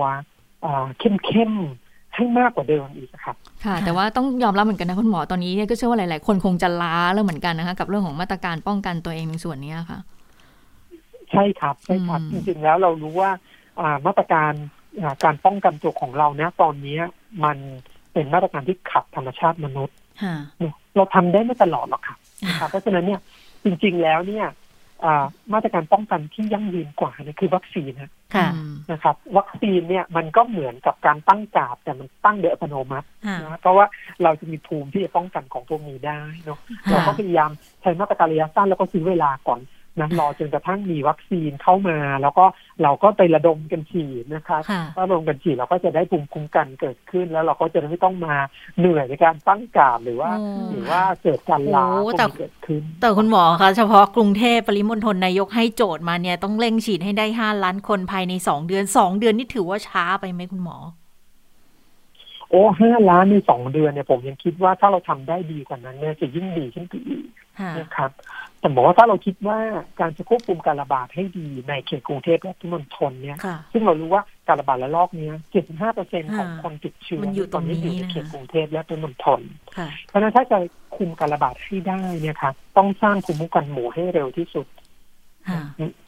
[0.66, 1.85] อ่าเข้มๆ
[2.16, 3.36] ให้มากกว่าเดิมอีกครับ
[3.66, 10.00] ค่ะ แต่ว่าต้องยอมรับเหมือนกันนะคุณหมอตอนนี้เนี่ยก็เชื่อว่าหลาย ๆ คนคงจะล้าแล้วเหมือนกันนะคะกับเรื่องของมาตรการป้องกันตัวเองในส่วนนี้ค่ะ
[11.32, 13.32] ใช่ครับใช่ครับอืจมริงๆแล้วเรารู้ว่า
[13.80, 14.52] อ่ามาตรการ
[15.02, 16.98] อ่าการป้องกันตัวของเราเนี่ยตอนนี้
[17.44, 17.58] มัน
[18.14, 20.36] เป็นมาตรการที่ขัดธรรมชาติมนุษย์ค่ะ
[20.96, 23.20] เราทำได้ไม่ตลอดหรอกครับนะครับเพราะฉะนั้นเนี่ย
[23.64, 24.52] จริง ๆ แล้วเนี่ยอ่า
[25.54, 33.86] มาตรการป้องกันที่ยั่งยืนกว่าเนี่ยคือวัคซีนนะค่ะอืมนะครับ วัคซีนเนี่ยมันก็เหมือนกับการตั้งกาดแต่มันตั้งโดยอัตโนมัติค่ะนะเพราะว่า
[34.24, 39.60] เราจะมีภูมิที่จะป้องกันของพวกนี้ได้เนาะค่ะเราก็พยายามใช้มาตรการระยะสั้นแล้วก็ซื้อเวลาก่อน
[40.00, 42.46] นะรอจนกระทั่งมีวัคซีนเข้ามา แล้วก็
[42.84, 48.36] เราก็ไประดมกันฉีดนะครับค่ะถ้าระดมกันฉีดเราก็จะได้ภูมิคุ้มกันเกิดขึ้น แล้วเราก็จะไม่ต้องมา
[48.80, 60.78] เหนื่อยในการตั้งการดหรือว่าอืมหรือว่าเกิดการลาโอ้พวกแต่นี้เกิดขึ้น แต่คุณหมอคะเฉพาะกรุงเทพปริมณฑลนายกให้โจทย์มาเนี่ยต้องเร่งฉีดให้ได้ห้าล้านคนภายในสองเดือนสองเดือนนี่ถือว่าช้าไปไหมคุณหมอ
[62.50, 67.45] โอ้ห้าล้านในสองเดือนเนี่ยผมยังคิดว่าถ้าเราทำได้ดีกว่านั้นเนี่ยจะยิ่งดีขึ้นไปอีกค่ะ
[67.78, 68.12] นะครับ
[68.60, 69.60] แต่บอกว่าถ้าเราคิดว่า
[70.00, 75.36] การจะควบคุมการระบาดให้ดีในเขตกรุงเทพและปริมณฑลเนี่ยค่ะซึ่งเรารู้ว่าการระบาดระลอกเนี้ย
[75.66, 79.40] 75เปอร์เซ็นของอ่าคนติดเชื้อมันอยู่ตรงนี้ตอนนี้อยู่ในนะคะเขตกรุงเทพและปริมณฑล
[79.78, 80.58] ค่ะเพราะฉะนั้นถ้าจะ
[80.98, 84.68] คุมการระบาดให้ได้เนี่ยครับต้องสร้างภูมิคุ้มกันหมู่ให้เร็วที่สุด
[85.50, 85.62] ค่ะ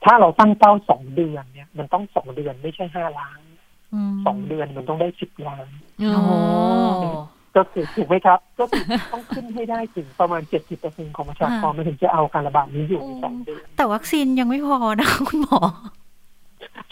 [0.03, 3.39] ถ้าเราตั้งเป้าสองเดือนเนี่ย มันต้องสองเดือนไม่ใช่ห้าล้าน
[4.11, 5.67] มสองเดือนมันต้องได้สิบล้าน
[6.13, 6.31] โอ้โห
[7.55, 8.83] ก็คือถูกไหมครับ ก็คือ
[9.13, 15.61] ต้องขึ้นให้ได้ถึงประมาณเจ็ดสิบเปอร์เซ็นของประชากรมันถึงจะเอาการระบาดนี้อยู่ในสองเดือนแต่วัคซีนยังไม่พอนะคุณหมอ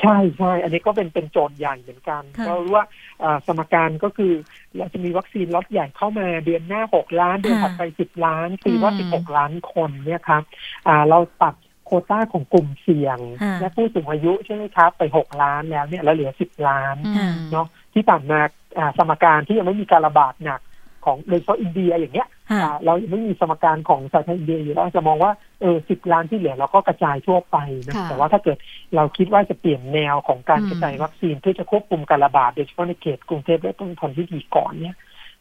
[0.01, 2.85] ใช่ใช่อันนี้ก็เป็นเป็นโจทย์ใหญ่เหมือนกันค่ะเรารู้ว่า
[3.23, 4.33] อ่าสมการก็คือ
[4.77, 10.43] เราจะมีวัคซีนล็อตใหญ่เข้ามาเดือนหน้าหกล้าน เดือนถัดไปสิบล้านตีว่าสิบหกล้านคนเนี่ยครับ
[10.87, 18.39] อ่าเราตัดโควต้าของกลุ่มเสี่ยงค่ะและผู้สูงอายุใช่ไหมครับ ไปหกล้านแล้วเนี่ยแล้วเหลือสิบล้านอืมเนาะ ที่ผ่านมา
[18.77, 20.61] อ่าสมการที่ยังไม่มีการระบาดหนัก
[21.05, 25.31] ของโดยเฉพาะอินเดียอย่างเงี้ยค่ะอ่าเรายังไม่มีสมการของสายพันธุ์อินเดียอยู่เราจะมองว่า
[25.61, 28.57] เออสิบล้านที่เหลือเราก็กระจายทั่วไปนะค่ะแต่ว่าถ้าเกิด
[28.95, 34.95] เราคิดว่าจะเปลี่ยนแนวของการอืมกระจายวัคซีนเพื่อจะควบคุมการระบาดโดยเฉพาะในเขตกรุงเทพและปริมณฑลที่ดีก่อนเนี่ย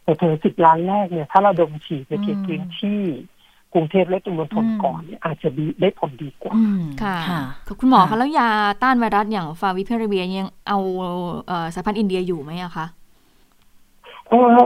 [0.04, 3.02] แต่เธอสิบล้านแรกเนี่ยถ้าเราดมฉีดในเขตพื้นที่
[3.74, 7.40] กรุงเทพและปริมณฑลก่อนเนี่ยอาจจะดีได้ผลดีกว่าอืมค่ะค่ะ
[7.80, 8.48] คุณหมอค่ะคะแล้วยา
[8.82, 10.78] ต้านไวรัสอย่างฟาวิพิราเวียยังเอา
[11.46, 12.86] เอ่อสายพันธุ์อินเดียอยู่ไหมอะคะ
[14.28, 14.58] เอ่อ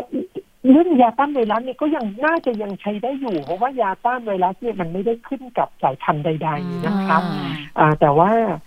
[0.71, 8.59] เรื่องยาต้านไวรัสเนี่ยก็ยังน่าจะยังใช้ได้อยู่ เพราะว่ายาต้านไวรัสเนี่ยมันไม่ได้ขึ้นกับสายพันธุ์ใด ๆ นะครับอืมอ่าแต่ว่าอ่า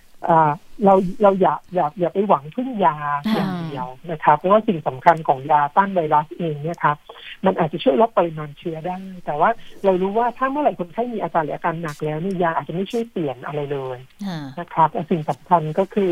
[0.86, 0.94] เรา
[1.24, 2.96] เราอย่าอย่าอย่าไปหวังพึ่งยา
[3.26, 6.98] อ่าอย่างเดียวนะครับ เพราะว่าสิ่งสำคัญของยาต้านไวรัสเองเนี่ยครับ
[7.46, 9.50] มันอาจจะช่วยลดปริมาณเชื้อได้ แต่ว่า
[9.86, 13.98] เรารู้ว่าถ้าเมื่อไหร่คนไข้มีอาการหรืออาการหนักแล้วเนี่ยยาอาจจะไม่ช่วยเปลี่ยนอะไรเลย
[14.28, 16.12] ค่ะนะครับแต่สิ่งสำคัญก็คือ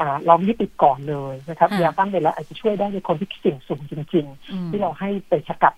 [0.00, 5.74] อ่าเราไม่ติดก่อนเลยนะครับค่ะยาต้านไวรัสอาจจะช่วยได้ในคนที่เสี่ยงสูงจริงๆอืมที่เราให้ไปสกัด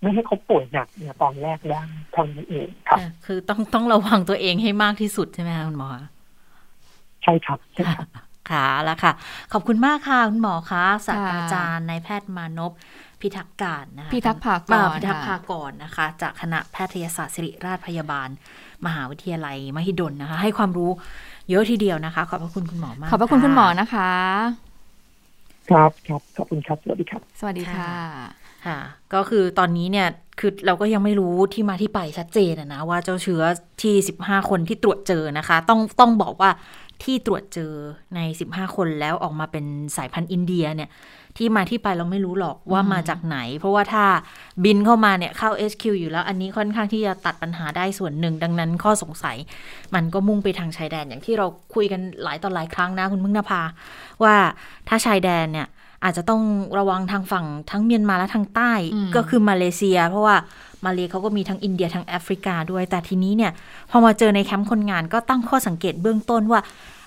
[0.00, 5.90] ไม่ให้เขาป่วยหนักเนี่ยตอนแรกได้เท่านั้นเองครับค่ะคือต้องต้องระวังตัวเองให้มากที่สุดใช่ไหมคะคุณหมอ
[7.26, 8.06] ใช่ครับใช่ครับ
[8.50, 9.12] ค่ะแล้วค่ะ
[9.52, 12.72] ขอบคุณมากค่ะ คุณหมอคะศาสตราจารย์นายแพทย์มานพ
[13.20, 18.28] พิทักษ์การนะคะพิทักษ์ภากรอ่พิทักษ์ค่ะภากรนะคะ จากคณะแพทยศาสตร์ศิริราชพยาบาล
[18.86, 20.90] มหาวิทยาลัยมหิดลนะคะ ให้ความรู้
[21.50, 24.12] เยอะทีเดียวนะคะ ขอบพระคุณคุณหมอมากขอบพระคุณคุณหมอค่ะนะคะ
[25.70, 27.92] ครับครับขอบคุณครับสวัสดีครับ สวัสดีค่ะ
[28.66, 28.78] ค่ะ
[29.14, 30.08] ก็คือตอนนี้เนี่ย
[30.40, 33.42] คือเราก็ยังไม่รู้ที่มาที่ไปชัดเจนอะนะว่าเจ้าเชื้อ
[33.82, 36.50] ที่ 15 คนที่ตรวจเจอนะคะ ต้องต้องบอกว่า
[37.02, 37.72] ที่ตรวจเจอ
[38.14, 39.64] ใน 15 คนแล้วออกมาเป็น
[39.96, 40.90] สายพันธุ์อินเดียเนี่ย
[41.36, 44.04] ที่มาที่ไปเราไม่รู้หรอกว่ามาจากไหน เพราะว่าถ้า
[44.64, 49.36] บินเข้ามาเนี่ยเข้า HQ อยู่แล้ว อันนี้ค่อนข้างที่จะตัดปัญหาได้ส่วนหนึ่ง ดังนั้นข้อสงสัย
[49.94, 53.62] มันก็มุ่งไปทางชายแดนอย่างที่เราคุยกันหลายต่อหลายครั้งนะคุณพึ่งนภา
[54.22, 54.34] ว่า
[54.88, 55.66] ถ้าชายแดนเนี่ย
[56.04, 56.42] อาจจะต้อง
[56.78, 60.36] ระวังทางฝั่งทั้งเมียนมาและทางใต้อืมก็คือมาเลเซีย เพราะว่า
[60.86, 63.52] มาเลเขาก็มีทั้งอินเดียทั้งแอฟริกาด้วย แต่ทีนี้เนี่ย
[63.90, 66.60] พอมาเจอในแคมป์คนงานก็ตั้งข้อสังเกตเบื้องต้นว่า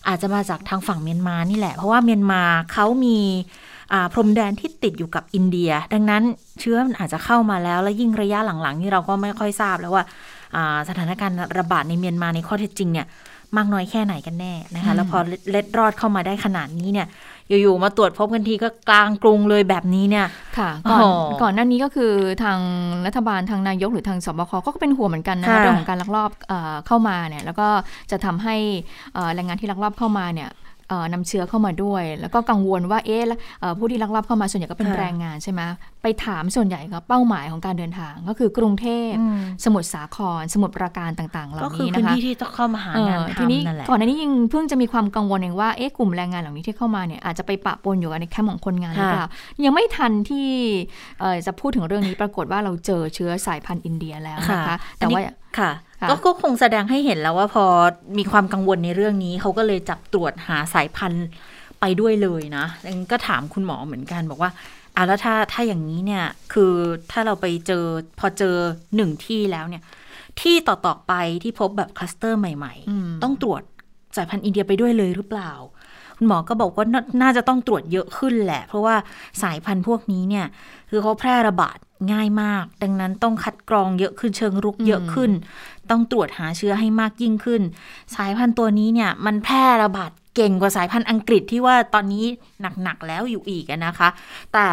[0.07, 2.41] อาจจะมาจากทางฝั่งเมียนมานี่แหละ เพราะว่าเมียนมา
[2.73, 3.17] เขามี
[4.13, 6.23] พรมแดนที่ติดอยู่กับอินเดีย ดังนั้น
[6.59, 10.03] เชื้อมันอาจจะเข้ามาแล้ว และยิ่งระยะหลังๆ นี่เราก็ไม่ค่อยทราบแล้วว่า
[10.89, 13.05] สถานการณ์ระบาดในเมียนมาในข้อเท็จจริงเนี่ย
[13.57, 15.19] มากน้อยแค่ไหนกันแน่นะคะ แล้วพอ
[15.49, 17.07] เล็ดรอดเข้ามาได้ขนาดนี้เนี่ย
[17.61, 20.27] อยู่ๆมาตรวจพบกันทีก็กลางกรุงเลยแบบนี้เนี่ย
[20.57, 22.59] ค่ะก่อนอ๋อก่อนหน้านี้ก็คือทาง
[23.05, 27.67] รัฐบาลทางนายกหรือทางสบคก็เป็นห่วงเหมือนกันนะค่ะเรื่องของการลักลอบเอ่อเข้ามาเนี่ยแล้วก็
[28.11, 28.55] จะทำให้
[29.13, 30.68] เอ่อแรงงานที่ลักลอบเข้ามาเนี่ยเอ่อ
[31.13, 35.61] นำเชื้อเข้ามาด้วย แล้วก็กังวลว่าเอ๊ะแล้วเอ่อผู้ที่ลักลอบเข้ามาส่วนใหญ่ก็เป็นค่ะแรงงานใช่ไหม
[36.03, 49.25] ไปถามส่วนใหญ่ก็เป้าหมายของการเดินทาง ก็คือกรุงเทพอืมสมุทรสาคร สมุทรปราการต่างๆ เหล่าก็คือนี้พื้นะนคะที่ที่ต้องเข้ามาหาเอ่งานอทีนี้ทำนั่นแหละก่อนหน้านี้ยังเพิ่งจะมีความกังวลเองว่าเอ๊ะกลุ่มแรงงานเหล่านี้ที่เข้ามาเนี่ยอาจจะไปปะปนอยู่ในแคมป์ของคนงานหรือเปล่า
[49.65, 50.47] ยังไม่ทันที่
[51.19, 55.71] เอ่อจะพูดถึงเรื่องนี้ปรากฏว่าเราเจอเชื้อสายพันธุ์อินเดียแล้วนะคะ แต่ว่าอันนี้ ค่ะ
[56.01, 57.65] ค่ะก็ก็คงแสดงให้เห็นแล้วว่าพอ
[58.17, 61.27] มีความกังวลในเรื่องนี้เขาก็เลยจับตรวจหาสายพันธุ์
[61.79, 64.51] ไปด้วยเลยนะดังนั้นก็ถามคุณหมอเหมือนกันบอกว่า
[64.95, 66.73] อะแล้วถ้าถ้าอย่างนี้เนี่ย คือ
[67.11, 67.85] ถ้าเราไปเจอ
[68.19, 68.55] พอเจอ
[68.95, 69.83] หนึ่งที่แล้วเนี่ย
[70.41, 73.61] ที่ต่อๆไปที่พบแบบคลัสเตอร์ใหม่อืมๆต้องตรวจ
[74.17, 75.51] สายพันธุ์อินเดียไปด้วยเลยหรือเปล่า
[76.17, 78.95] คุณหมอก็บอกว่านาน่าจะต้องตรวจเยอะขึ้นแหละ เพราะว่า
[79.43, 80.45] สายพันธุ์พวกนี้เนี่ย
[80.89, 81.77] คือเขาแพร่ระบาด
[82.11, 85.31] ง่ายมาก ดังนั้นต้องคัดกรองเยอะขึ้นเชิงรุกเยอะขึ้น
[85.89, 87.61] ต้องตรวจหาเชื้อให้มากยิ่งขึ้น
[88.15, 92.25] สายพันธุ์ตัวนี้เนี่ยมันแพร่ระบาดเก่งกว่าสายพันธุ์อังกฤษที่ว่าตอนนี้
[92.83, 94.09] หนัก ๆ แล้วอยู่อีกอะนะคะ
[94.53, 94.67] แต่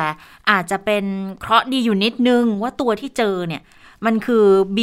[0.51, 1.05] อาจจะเป็น
[1.41, 3.63] เคราะห์ดีอยู่นิดนึงว่าตัวที่เจอเนี่ย
[4.07, 4.45] มันคือ
[4.77, 4.79] B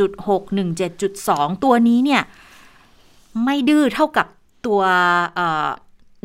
[0.00, 0.42] 1.6
[0.88, 2.22] 17.2 ตัวนี้เนี่ย
[3.44, 4.26] ไม่ดื้อเท่ากับ
[4.66, 4.80] ตัว
[5.34, 5.68] เอ่อ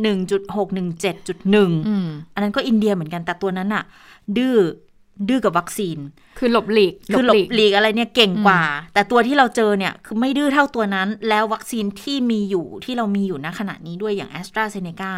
[0.01, 0.67] 1.6
[1.07, 3.83] 17.1อืมอันนั้นก็อินเดียเหมือนกันแต่ตัวนั้นอะ
[4.37, 4.55] ดื้อ
[5.29, 5.97] ดื้อกับวัคซีน
[6.39, 8.61] คือหลบหลีกคือหลบหลีกอะไรเนี่ยเก่งกว่า
[8.93, 15.11] แต่ตัวที่เราเจอเนี่ยคือไม่ดื้อเท่าตัวนั้น แล้ววัคซีนที่มีอยู่ที่เรามีอยู่ณขณะนี้ด้วยอย่างแอสตราเซเนกา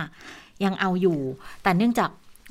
[0.63, 1.19] ยังเอาอยู่
[1.63, 2.09] แต่เนื่องจาก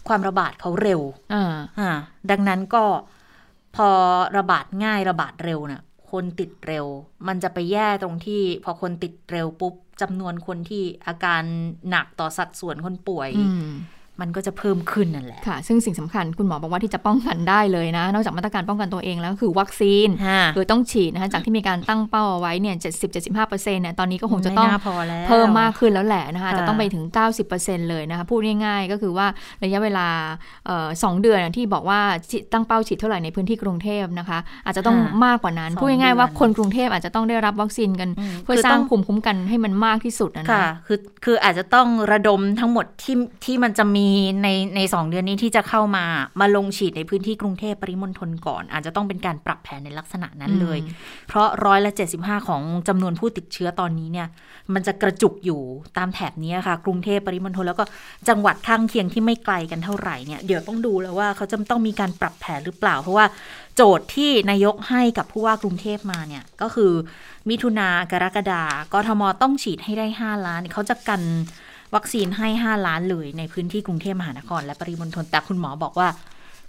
[0.08, 1.00] ความระบาดเขาเร็ว
[1.34, 1.90] อ่าอ่า
[2.30, 2.84] ดังนั้นก็
[3.76, 3.88] พอ
[4.36, 6.86] ระบาดง่ายระบาดเร็วเนี่ยคนติดเร็ว
[7.28, 11.42] มันจะไปแย่ตรงที่ พอคนติดเร็วปุ๊บจำนวนคนที่อาการ
[11.90, 13.46] หนักต่อสัดส่วนคนป่วยอื
[14.22, 22.76] มมันก็จะเพิ่มขึ้นนั่นแหละค่ะ ซึ่งสิ่งสำคัญคุณหมอบอกว่าที่จะป้องกันได้เลยนะ นอกจากมาตรการป้องกันตัวเองแล้วก็คือวัคซีนฮะคือต้องฉีดนะคะจากที่มีการตั้งเป้าเอาไว้เนี่ย
[23.24, 27.04] 70-75%เนี่ยตอนนี้ก็คงจะต้องไม่น่าพอแล้วเพิ่มมากขึ้นแล้วแหละนะคะค่ะจะต้องไปถึง
[27.48, 29.26] 90%เลยนะคะพูดง่ายๆ ก็คือว่า
[29.64, 30.06] ระยะเวลา
[30.66, 32.00] เอ่อสองเดือนที่บอกว่า
[32.30, 44.08] ฉีดตั้งเป้าฉีดเท่าไหร่ในพื้นที่กรุงเทพนะคะ อาจจะต้องมากกว่านั้น พูดง่ายๆว่าคนกรุงเทพอาจจะต้องได้รับวัคซีนกันมเพื่อคืสร้างต้ภูมิคุ้มกันให้มันมากที่สุดนะค่ะนะคือคืออาจจะต้องระดมทั้งหมดที่ที่มันจะมี
[44.42, 46.04] ในในสองเดือนนี้ที่จะเข้ามา
[46.40, 54.28] มาลงฉีดในพื้นที่กรุงเทพปริมณฑลก่อน อาจจะต้องเป็นการปรับแผนในลักษณะนั้นเลยอืมเพราะร้อยละ 75 ของจำนวนผู้ติดเชื้อตอนนี้เนี่ย
[54.74, 55.60] มันจะกระจุกอยู่
[55.98, 57.84] ตามแถบนี้ค่ะ กรุงเทพปริมณฑลแล้วก็
[58.28, 63.26] จังหวัดข้างเคียงที่ไม่ไกลกันเท่าไหร่เนี่ยเดี๋ยวต้องดูแล้วว่าเขาจะต้องมีการปรับแผนหรือเปล่า เพราะว่า
[63.76, 66.92] โจทย์ที่นายกให้กับผู้ว่ากรุงเทพมาเนี่ยก็คือ
[67.48, 71.22] มิถุนากรกฎากทมต้องฉีดให้ได้ 5 ล้านเขาจะกัน
[71.94, 76.08] วัคซีนให้ 5 ล้านเลยในพื้นที่กรุงเทพมหานคร และปริมณฑลแต่คุณหมอบอกว่า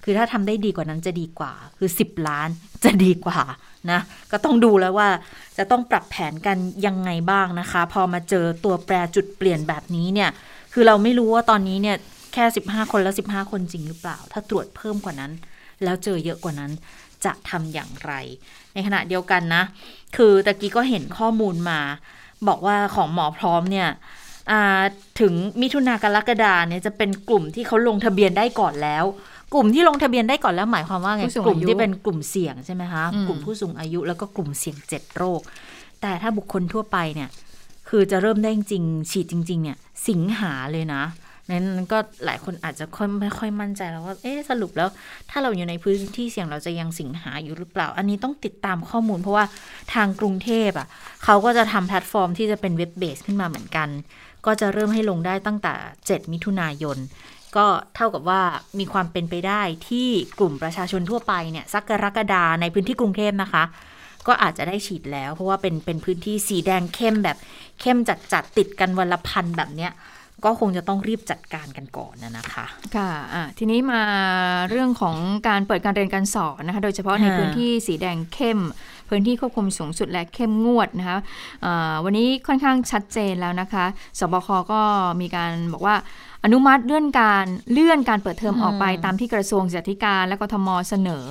[0.04, 2.50] คือถ้าทำได้ดีกว่านั้นจะดีกว่า คือ 10 ล้าน
[2.84, 3.40] จะดีกว่า
[3.92, 4.00] นะ
[4.32, 5.10] ก็ต้องดูแล้วว่า
[5.58, 10.30] จะต้องปรับแผนกันยังไงบ้างนะคะ พอมาเจอตัวแปรจุดเปลี่ยนแบบนี้เนี่ย
[10.74, 11.98] คือเราไม่รู้ว่าตอนนี้เนี่ย
[12.34, 15.32] แค่ 15 คนแล้ว15 คนจริงหรือเปล่า ถ้าตรวจเพิ่มกว่านั้น
[15.84, 16.72] แล้วเจอเยอะกว่านั้น
[17.26, 18.12] จะทำอย่างไร
[18.74, 19.64] ในขณะเดียวกันนะ
[20.16, 21.80] คือตะกี้ก็เห็นข้อมูลมา
[22.48, 23.88] บอกว่าของหมอพร้อมเนี่ย
[25.20, 29.06] ถึงมิถุนากรกฎาเนี่ยจะเป็นกลุ่มที่เขาลงทะเบียนได้ก่อนแล้ว
[29.54, 35.42] กลุ่มที่ลงทะเบียนได้ก่อนแล้วหมายความว่าไงผู้สูงกลุ่มอายุที่เป็นกลุ่มเสี่ยงใช่ไหมคะอืมกลุ่มผู้สูงอายุแล้วก็กลุ่มเสี่ยงเจ็ดโรค
[36.02, 37.30] แต่ถ้าบุคคลทั่วไปเนี่ย
[37.90, 39.78] คือจะเริ่มได้จริงๆฉีดจริง ๆ เนี่ย
[40.08, 41.04] สิงหาเลยนะ
[41.50, 44.90] นั้นก็หลายคนอาจจะค่อยไม่ค่อยมั่นใจแล้วว่าเอ๊ะสรุปแล้ว
[45.30, 49.46] ถ้าเราอยู่ในพื้นที่เสี่ยงเราจะยังสิงหาอยู่หรือเปล่า อันนี้ต้องติดตามข้อมูล เพราะว่า
[49.94, 50.88] ทางกรุงเทพอะ
[51.24, 53.90] เขาก็จะทำแพลตฟอร์มที่จะเป็นเว็บเบสขึ้นมาเหมือนกัน
[54.46, 55.74] ก็จะเริ่มให้ลงได้ตั้งแต่
[56.04, 56.98] 7 มิถุนายน
[57.56, 57.66] ก็
[57.96, 58.42] เท่ากับว่า
[58.80, 63.64] มีความเป็นไปได้ที่กลุ่มประชาชนทั่วไปเนี่ยสักกรกฎาในพื้นที่กรุงเทพนะคะ
[64.28, 67.38] ก็อาจจะได้ฉีดแล้ว เพราะว่าเป็นเป็นพื้นที่สีแดงเข้มแบบ
[67.82, 69.92] เข้มจัดจัดๆติดกันวันละพันแบบเนี้ย
[70.46, 72.66] ก็คงจะต้องรีบจัดการกันก่อนนะนะคะ
[72.96, 74.02] ค่ะอะทีนี้มา
[74.70, 75.16] เรื่องของ
[75.48, 78.60] การเปิดการเรียนการสอนนะคะ โดยเฉพาะในค่ะพื้นที่สีแดงเข้ม
[79.14, 81.20] พื้นที่ควบคุมสูงสุดและเข้มงวดนะคะ
[81.66, 83.86] อ่าวันนี้ค่อนข้างชัดเจนแล้วนะคะ
[84.20, 84.82] สบคก็
[85.22, 85.96] มีการบอกว่า
[86.44, 91.28] อนุมัติเลื่อนการเลื่อนการเปิดเทอมออกไปอืมตามที่กระทรวงศึกษาธิการและกทมเสนอ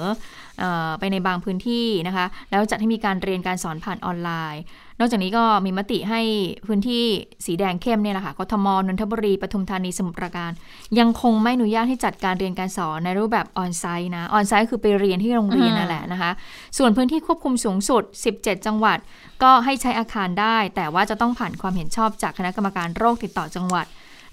[0.58, 4.62] เออไปในบางพื้นที่นะคะ แล้วจัดให้มีการเรียนการสอนผ่านออนไลน์
[4.98, 6.20] นอกจากนี้ก็มีมติให้
[6.66, 7.04] พื้นที่
[7.46, 10.50] สีแดงเข้มเนี่ยแหละค่ะกทมนนทบุรีปทุมธานีสมุทรปราการ
[10.98, 16.30] ยังคงไม่อนุญาตให้จัดการเรียนการสอนในรูปแบบออนไซต์นะออนไซต์คือไปเรียนที่โรงเรียนอืมนั่นแหละนะคะ
[16.78, 18.02] ส่วนพื้นที่ควบคุมสูงสุด
[18.34, 18.98] 17 จังหวัด
[19.42, 23.86] ก็ให้ใช้อาคารได้ แต่ว่าจะต้องผ่านความเห็นชอบจากคณะกรรมการโรคติดต่อจังหวัด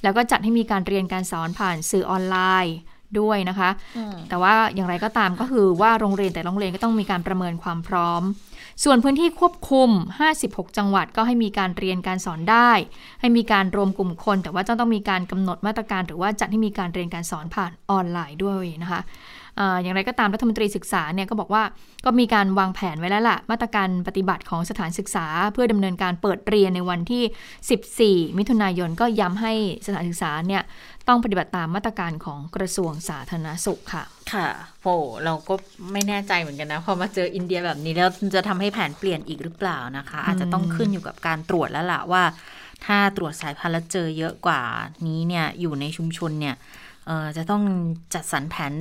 [0.04, 2.76] แล้วก็จัดให้มีการเรียนการสอนผ่านสื่อออนไลน์
[3.20, 3.70] ด้วยนะคะ
[4.30, 8.22] แต่ว่าอย่างไรก็ตามก็คือว่าโรงเรียนแต่ละโรงเรียนก็ต้องมีการประเมินความพร้อม
[8.84, 9.90] ส่วนพื้นที่ควบคุม
[10.34, 12.72] 56 จังหวัดก็ให้มีการเรียนการสอนได้
[13.22, 19.02] ให้มีการรวมกลุ่มคน แต่ว่าจะต้องมีการกำหนดมาตรการ หรือว่าจัดให้มีการเรียนการสอนผ่านออนไลน์ด้วยนะคะ
[19.82, 21.64] อย่างไรก็ตามรัฐมนตรีศึกษาเนี่ยก็บอกว่า
[22.06, 29.54] ก็มีการวางแผนไว้แล้วล่ะ มาตรการปฏิบัติของสถานศึกษา เพื่อดำเนินการเปิดเรียนในวันที่ 14 มิถุนายนก็ย้ำให้
[29.86, 30.64] สถานศึกษาเนี่ย
[31.08, 34.04] ต้องปฏิบัติตามมาตรการของกระทรวงสาธารณสุขค่ะ
[34.34, 34.48] ค่ะ
[34.84, 34.88] โห
[35.24, 35.54] เราก็
[35.92, 42.24] ไม่แน่ใจเหมือนกันนะ พอมาเจออินเดียแบบนี้แล้วจะทำให้แผนเปลี่ยนอีกหรือเปล่านะคะ อาจจะต้องขึ้นอยู่กับการตรวจแล้วล่ะว่า
[42.86, 44.62] ถ้าตรวจสายพันธุ์แล้วเจอเยอะกว่า
[45.08, 46.56] นี้เนี่ยอยู่ในชุมชนเนี่ย
[47.38, 47.64] จะต้อง
[48.14, 48.74] จัดสรรแผน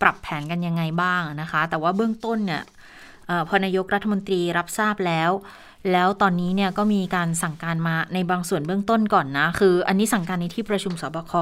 [0.00, 2.62] ปรับแผนกันยังไงบ้างนะคะ แต่ว่าเบื้องต้นเนี่ย
[3.48, 5.30] พอนายกรัฐมนตรีรับทราบแล้ว
[5.92, 11.32] แล้วตอนนี้เนี่ยก็มีการสั่งการมาในบางส่วนเบื้องต้นก่อนนะ คืออันนี้สั่งการในที่ประชุมสบค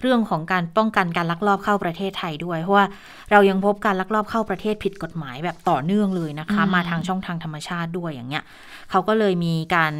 [0.00, 2.86] เรื่องของการป้องกันการลักลอบเข้าประเทศไทยด้วย เพราะว่า
[3.30, 8.44] เรายังพบการลักลอบเข้าประเทศผิดกฎหมายแบบต่อเนื่องเลยนะคะ มาทางช่องทางธรรมชาติด้วยอย่างเงี้ย
[8.90, 9.92] เขาก็เลยมีการ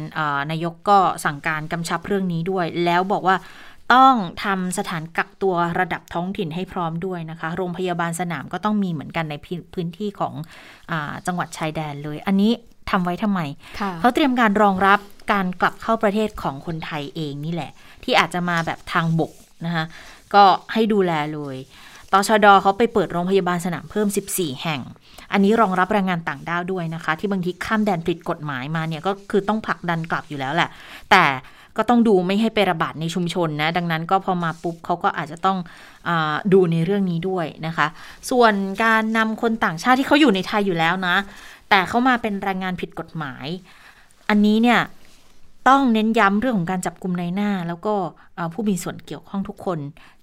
[0.51, 3.35] นายกก็สั่งการกำชับเรื่องนี้ด้วย แล้วบอกว่า
[3.93, 4.13] ต้อง
[4.43, 9.35] ทำสถานกักตัวระดับท้องถิ่นให้พร้อมด้วยนะคะ โรงพยาบาลสนามก็ต้องมีเหมือนกันใน
[9.73, 10.33] พื้นที่ของ
[10.91, 10.93] อ
[11.27, 12.51] จังหวัดชายแดนเลย อันนี้
[12.91, 13.41] ทำไว้ทำไม
[13.99, 14.99] เขาเตรียมการรองรับ
[15.33, 17.71] การกลับเข้าประเทศของคนไทยเองนี่แหละ
[18.03, 19.31] ที่อาจจะมาแบบทางบก
[19.65, 19.85] นะคะ
[20.33, 21.55] ก็ให้ดูแลเลย
[22.11, 24.81] ตชดเขาไปเปิดโรงพยาบาลสนามเพิ่ม 14 แห่ง
[25.31, 30.69] อันนี้รองรับแรงงานต่างด้าวด้วยนะคะ ที่บางทีข้ามแดนผิดกฎหมายมาเนี่ยก็คือต้องผลักดันกลับอยู่แล้วแหละ
[31.11, 31.23] แต่
[31.77, 35.57] ก็ต้องดูไม่ให้ไประบาดในชุมชนนะดังนั้นก็พอมาปุ๊บเขาก็อาจจะต้อง
[36.07, 36.09] อ
[36.53, 37.87] ดูในเรื่องนี้ด้วยนะคะ
[38.29, 38.53] ส่วน
[38.83, 41.15] การนำคนต่างชาติที่เขาอยู่ในไทยอยู่แล้วนะ
[41.69, 43.47] แต่เขามาเป็นแรงงานผิดกฎหมาย
[44.29, 44.79] อันนี้เนี่ย
[45.67, 47.93] ต้องเน้นย้ำเรื่องของการจับกลุ่มในหน้า แล้วก็
[48.53, 49.79] ผู้มีส่วนเกี่ยวข้องทุกคน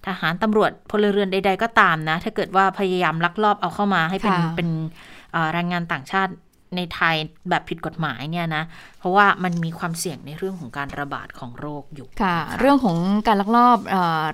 [0.07, 4.68] ทหารตำรวจพลเรือนใด ๆ ก็ตามนะ ถ้าเกิดว่าพยายามลักลอบเอาเข้ามาให้เป็นเป็น
[5.53, 6.32] แรงงานต่างชาติ
[6.76, 7.16] ในไทย
[7.50, 8.62] แบบผิดกฎหมายเนี่ยนะ
[8.98, 12.96] เพราะว่ามันมีความเสี่ยงในเรื่องของการระบาดของโรคอยู่ค่ะ เรื่องของ
[13.26, 13.78] การลักลอบ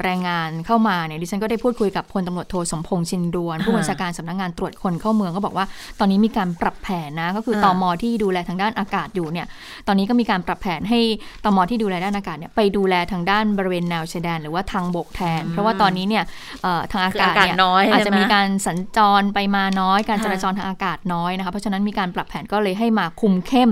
[0.03, 5.67] แรงงานเข้ามาเนี่ยดิฉันก็ได้พูดคุยกับพลตำรวจโทสมพงษ์ชินดวน ผู้บัญชาการสำนักงงานตรวจคนเข้าเมืองก็บอกว่า
[5.99, 9.47] ตอนนี้มีการปรับแผนนะก็คือตอมอที่ดูแลทางด้านอากาศอยู่เนี่ย
[9.87, 11.01] ตอนนี้ก็มีการปรับแผนให้
[11.45, 16.25] ตอมอที่ดูแลด้านอากาศเนี่ยไปดูแลทางด้านบริเวณแนวชายแดนหรือว่าทางบกแทน เพราะว่าตอนนี้เนี่ย
[16.93, 17.57] ทางอากาศเนี่ย
[17.93, 23.71] อาจจะมีการสัญจรไปมาน้อย การจราจรทางอากาศน้อยนะคะเพราะฉะนั้นมีการปรับแผนก็เลยให้มาคุมเข้ม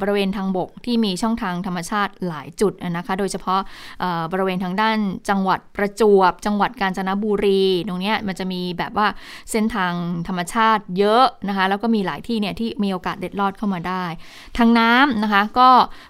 [0.00, 3.60] บริเวณทางบกที่มีช่องทางธรรมชาติหลายจุดนะคะ โดยเฉพาะ
[4.32, 4.96] บริเวณทางด้าน
[5.28, 9.06] จังหวัดประจวบ จังหวัดกาญจนบุรี ตรงนี้มันจะมีแบบว่า
[9.50, 9.92] เส้นทาง
[10.28, 14.04] ธรรมชาติเยอะนะคะ แล้วก็มีหลายที่เนี่ยที่มีโอกาสเด็ดลอดเข้ามาได้
[14.58, 15.68] ทางน้ำนะคะก็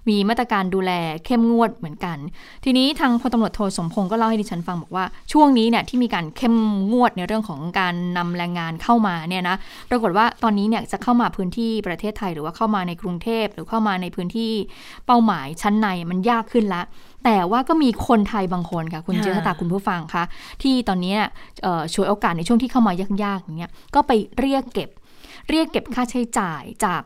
[0.08, 0.92] มีมาตรการดูแล
[1.26, 2.16] เข้มงวดเหมือนกัน
[2.64, 6.54] ทีนี้ทางพลตำรวจโทสมพงศ์ก็เล่าให้ดิฉันฟังบอกว่าช่วงนี้เนี่ยที่มีการเข้ม
[6.92, 9.56] งวดในเรื่องของการนำแรงงานเข้ามาเนี่ยนะ
[9.90, 14.52] ปรากฏว่าตอนนี้เนี่ยจะเข้ามาพื้นที่ประเทศไทยหรือว่าเข้ามาในกรุงเทพหรือเข้ามาในพื้นที่
[15.06, 16.82] เป้าหมายชั้นในมันยากขึ้นละ
[17.24, 20.24] แต่ว่าก็มีคนไทยบางคนค่ะ คุณเจษตาคุณผู้ฟังคะ
[20.62, 21.14] ที่ตอนนี้
[21.94, 22.92] ช่วยโอกาสในช่วงที่เข้ามา
[23.24, 24.90] ยากๆอย่างเงี้ยก็ไปเรียกเก็บ
[25.50, 27.02] เรียกเก็บค่าใช้จ่ายจาก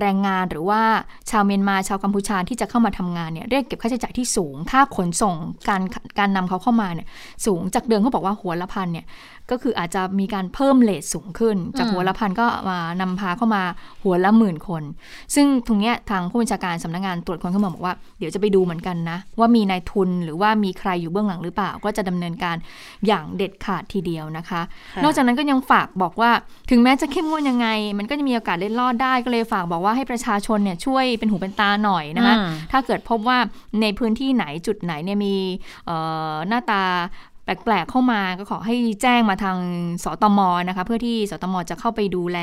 [0.00, 0.82] แรงงานหรือว่า
[1.30, 5.34] ชาวเมียนมาชาวกัมพูชาที่จะเข้ามาทำงานเนี่ยเรียกเก็บค่าใช้จ่ายที่สูง ค่าขนส่ง
[5.68, 5.82] การ
[6.18, 7.06] การนำเขาเข้ามาเนี่ย
[7.46, 9.06] สูงจากเดิมเขาบอกว่าหัวละพันเนี่ย
[9.50, 13.62] ก็คืออาจจะมีการเพิ่มเลทสูงขึ้น จากหัวละพันก็มานำพาเข้ามา
[14.02, 14.82] หัวละหมื่นคน
[15.34, 22.56] ซึ่งตรงนี้ทางผู้บัญชาการสำนักงงานตรวจคนเข้ามาบอกว่าเดี๋ยวจะไปดูเหมือนกันนะ ว่ามีนายทุนหรือว่ามีใครอยู่เบื้องหลังหรือเปล่า ก็จะดำเนินการ
[23.06, 24.60] อย่างเด็ดขาดทีเดียวนะคะ
[25.04, 26.30] นอกจากนั้นก็ยังฝากบอกว่า
[26.70, 32.34] ถึงแม้จะเข้มงวดยังไง มันก็จะมีโอกาสเล่นรอดได้ก็เลยฝากบอกว่าให้ประชาชนเนี่ยช่วยเป็นหูเป็นตาหน่อยนะคะ
[32.72, 33.38] ถ้าเกิดพบว่า
[33.82, 35.34] ในพื้นที่ไหนจุดไหนเนี่ยมี
[36.48, 36.82] หน้าตา
[37.64, 39.58] แปลกๆเข้ามาก็ขอให้แจ้งมาทาง
[40.04, 42.38] สตมนะคะเพื่อที่สตมจะเข้าไปดูแล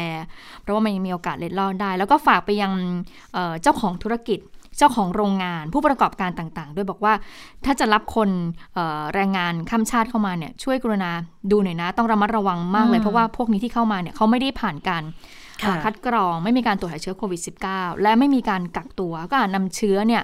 [0.61, 2.71] เพราะว่ามันยังมีโอกาสเล็ดลอดได้ แล้วก็ฝากไปยัง
[3.61, 4.39] เจ้าของธุรกิจ
[4.77, 7.13] เจ้าของโรงงานผู้ประกอบการต่างๆ ด้วยบอกว่า
[7.65, 8.29] ถ้าจะรับคน
[9.13, 11.11] แรงงานข้ามชาติเข้ามาเนี่ยช่วยกรุณา
[11.51, 15.03] ดูหน่อยนะ ต้องระมัดระวังมากเลยเพราะว่าพวกนี้ที่เข้ามาเนี่ยเขาไม่ได้ผ่านการ
[15.83, 17.41] คัดกรองไม่มีการตรวจหาเชื้อโควิด
[17.71, 20.23] -19 และไม่มีการกักตัว ก็อาจนำเชื้อเนี่ย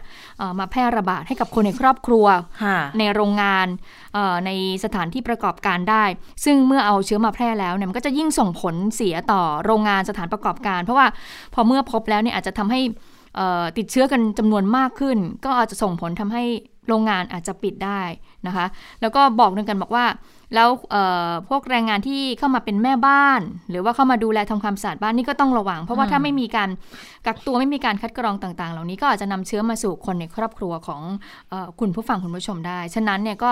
[0.60, 2.26] มาแพร่ระบาดให้กับคนในครอบครัว
[3.00, 3.68] ในโรงงาน
[4.46, 4.52] ใน
[4.84, 6.04] สถานที่ประกอบการได้
[6.46, 11.08] ซึ่งเมื่อเอาเชื้อมาแพร่แล้วเนี่ยมันก็จะยิ่งส่งผลเสียต่อโรงงานสถานประกอบการ เพราะว่า
[11.54, 12.82] พอเมื่อพบแล้วเนี่ยอาจจะทำให้
[13.78, 16.44] ติดเชื้อกันจำนวนมากขึ้น ก็อาจจะส่งผลทำให้
[16.88, 18.02] โรงงานอาจจะปิดได้
[18.48, 18.66] นะคะ
[19.02, 20.06] แล้วก็บอกด้วยกันบอกว่า
[20.56, 20.70] แล้ว
[21.50, 26.70] พวกแรงงานที่เข้ามาเป็นแม่บ้าน หรือว่าเข้ามาดูแลทำความสะอาดบ้านนี่ก็ต้องระวัง เพราะว่าถ้าไม่มีการ
[27.26, 31.02] กักตัวไม่มีการคัดกรองต่าง ๆ เหล่านี้ก็อาจจะนำเชื้อมาสู่คนในครอบครัวของ
[31.52, 33.50] อคุณผู้ฟังคุณผู้ชมได้ ฉะนั้นเนี่ยก็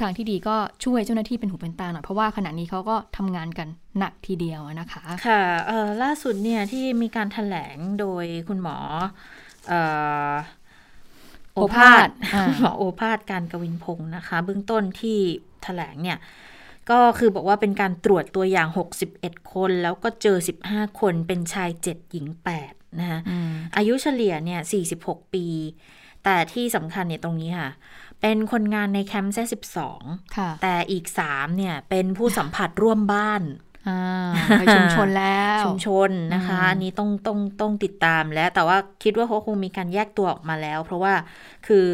[0.00, 3.68] ทางที่ดีก็ช่วยเจ้าหน้าที่เป็นหูเป็นตาหน่อยเพราะว่าขณะนี้เขาก็ทำงานกัน
[3.98, 5.42] หนักทีเดียวนะคะ ค่ะ
[6.02, 8.76] ล่าสุดเนี่ยที่มีการถแถลงโดยคุณหมอ
[11.54, 12.08] โอภาส
[12.60, 16.18] หมอโอภาสการกวินพงศ์นะคะ เบื้องต้นที่ถ แถลงเนี่ย
[16.90, 18.68] ก็คือบอกว่าเป็นการตรวจตัวอย่าง
[19.10, 20.36] 61 คน แล้วก็เจอ
[20.68, 22.26] 15 คนเป็นชาย 7 หญิง
[22.64, 23.20] 8 นะคะ
[23.76, 24.60] อายุเฉลี่ยเนี่ย
[24.96, 25.46] 46 ปี
[26.24, 27.70] แต่ที่สำคัญเนี่ยตรงนี้ค่ะ
[28.20, 29.44] เป็นคนงานในแคมป์แค่
[30.02, 33.42] 12 แต่อีก 3 เนี่ย เป็นผู้สัมผัสร่วมบ้าน
[34.58, 41.14] ไปชุมชนแล้ว ชุมชนนะคะ อันนี้ต้องต้องต้องติดตามแล้ว แต่ว่าคิดว่าเขาคงมีการแยกตัวออกมาแล้ว เพราะว่า
[41.66, 41.86] คือ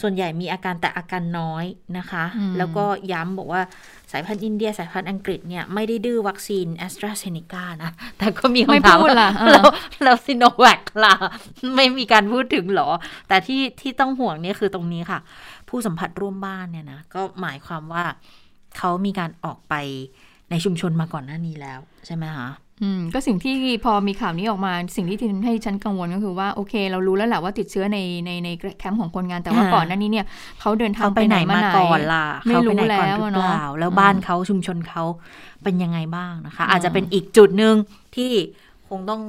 [0.00, 1.64] ส่วนใหญ่มีอาการแต่อาการน้อย
[1.98, 2.24] นะคะ
[2.58, 3.62] แล้วก็ย้ำบอกว่า
[4.12, 9.66] สายพันธุ์อินเดียสายพันธุ์อังกฤษเนี่ย ไม่ได้ดื้อวัคซีนแอสตราเซเนกานะ แต่ก็มีคำถามว่าแล้ว
[10.02, 11.14] แล้วซิโนแวคล่ะ
[11.74, 12.88] ไม่มีการพูดถึงหรอ
[13.28, 15.20] แต่ที่ที่ต้องห่วงเนี่ยคือตรงนี้ค่ะ
[15.68, 18.04] ผู้สัมผัสร่วมบ้านเนี่ยนะ ก็หมายความว่า
[18.78, 19.74] เขามีการออกไป
[20.50, 22.48] ในชุมชนมาก่อนหน้านี้แล้วใช่ไหมคะ
[22.82, 30.26] อืมก็สิ่งที่พอมีข่าวนี้ออกมาสิ่งที่ทำให้ฉันกังวลก็คือว่าโอเค เรารู้แล้วแหละว่าติดเชื้อในในในแคมป์ของคนงานแต่ว่าก่อนหน้านี้เนี่ย
[30.60, 35.04] เขาเดินทางไปไหนมาก่อนล่ะไม่รู้แล้วเนาะแล้วบ้านเขาชุมชนเขา
[35.62, 37.74] เป็นยังไงบ้างนะคะ อาจจะเป็นอีกจุดหนึ่ง
[38.16, 38.32] ที่
[38.90, 39.22] คงต้อง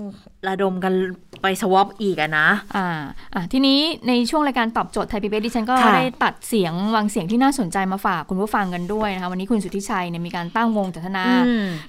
[0.48, 0.94] ระดมกัน
[1.42, 2.88] ไปสวอปอีกอะนะอ่า
[3.34, 11.26] อ่าทีนี้ในช่วงรายการตอบโจทย์ไทยพีบีดิฉันก็ได้ตัดเสียงวางเสียงที่น่าสนใจมาฝากคุณผู้ฟังกันด้วยนะคะวันนี้คุณสุทธิชัยเนี่ยมีการตั้งวงจัตนา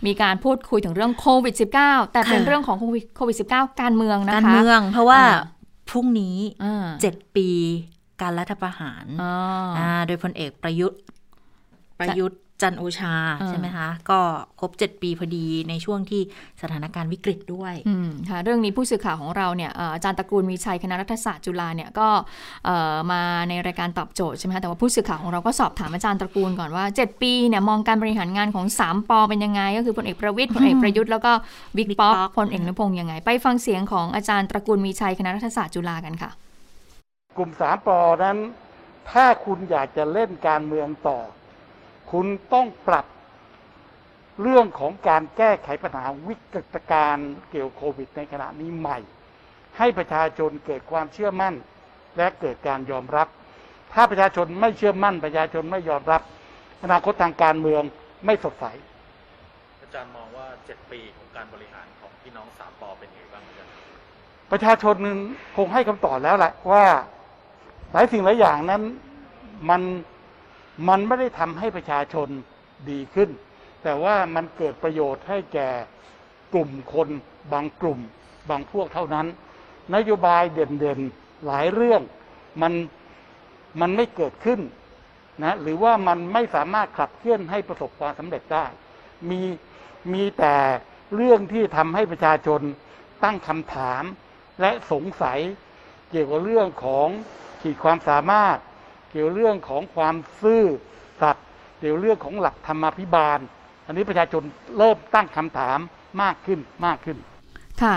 [0.07, 1.55] มีการพูดคุยถึงเรื่องโควิด
[1.85, 2.77] -19 แต่เป็นเรื่องของ
[3.16, 5.21] โควิด -19 การเมืองนะคะ การเมือง เพราะว่า
[5.89, 6.37] พรุ่งนี้
[7.01, 7.49] เจ็ดปี
[8.23, 9.05] การรัฐประหาร
[10.07, 11.01] โดยพลเอกประยุทธ์
[12.01, 13.14] ประยุทธ์ จันโอชา
[13.48, 14.18] ใช่ไหมคะ ก็
[14.61, 16.22] ครบ 7 ปีพอดีในช่วงที่
[16.62, 17.74] สถานการณ์วิกฤตด้วย
[18.30, 22.09] ค่ะเรื่องนี้ผู้สื่อข่าวของเราเนี่ยอาจารย์ตระกูลมีชัยคณะรัฐศาสตร์จุฬาเนี่ยก็
[23.12, 31.32] มาในรายการตอบโจทย์ใช่ไหมคะแต่ว่าผู้สื่อข่าวของเราก็สอบถามอาจารย์ตระกูลก่อนว่า 7 ปีเนี่ยมองการบริหารงานของ 3ปอเป็นยังไง ก็คือพลเอกประวิตยพลเอกประยุทธ์แล้วก็
[31.76, 36.30] บิ๊กป๊อกพลเอกนพงศ์ยังไง ไปฟังเสียงของอาจารย์ตระกูลมีชัยคณะรัฐศาสตร์จุฬากันค่ะ
[37.36, 38.36] กลุ่ม3ปอนั้น
[39.11, 41.18] ถ้าคุณอยากจะเล่นการเมืองต่อ
[42.11, 43.06] คุณต้องปรับ
[44.42, 48.98] เรื่องของการแก้ไขปัญหาวิกฤตการณ์เกี่ยวโควิด ในขณะนี้ใหม่
[49.78, 51.54] ให้ประชาชนเกิดความเชื่อมั่น
[52.16, 53.28] และเกิดการยอมรับ
[53.92, 56.22] ถ้าประชาชนไม่เชื่อมั่น ประชาชนไม่ยอมรับ
[56.82, 57.82] อนาคตทางการเมือง
[58.26, 58.64] ไม่สดใส
[59.82, 63.70] อาจารย์มองว่าเจ็ดปีของการบริหารของพี่น้องสามปอเป็นยังไงบ้างอาจารย์
[64.50, 64.94] ประชาชน
[65.56, 66.84] คงให้คำตอบแล้วแหละว่า
[67.92, 68.82] หลายสิ่งหลายอย่างนั้น
[69.70, 69.80] มัน
[70.89, 72.29] มันไม่ได้ทำให้ประชาชน
[72.91, 73.31] ดีขึ้น
[73.83, 75.70] แต่ว่ามันเกิดประโยชน์ให้แก่
[76.55, 77.09] กลุ่มคน
[77.53, 78.01] บางกลุ่ม
[78.51, 79.26] บางพวกเท่านั้น
[79.95, 82.03] นโยบายเด่นๆหลายเรื่อง
[82.62, 82.72] มัน
[83.81, 84.61] มันไม่เกิดขึ้น
[85.45, 88.66] นะหรือว่ามันไม่สามารถขับเคลื่อนให้ประสบความสำเร็จได้
[89.31, 89.41] มี
[90.12, 90.57] มีแต่
[91.14, 92.61] เรื่องที่ทำให้ประชาชน
[93.24, 94.03] ตั้งคำถาม
[94.61, 95.39] และสงสัย
[96.11, 97.09] เกี่ยวกับเรื่องของ
[97.61, 98.59] ขีดความสามารถ
[99.21, 100.64] กี่ยวเรื่องของความซื่อ
[101.23, 101.47] สัตย์
[101.79, 103.39] เกี่ยวเรื่องของหลักธรรมาภิบาล
[103.87, 104.43] อันนี้ประชาชน
[104.79, 105.79] เริ่มตั้งคำถาม
[106.23, 107.16] มากขึ้นมากขึ้น
[107.83, 107.97] ค่ะ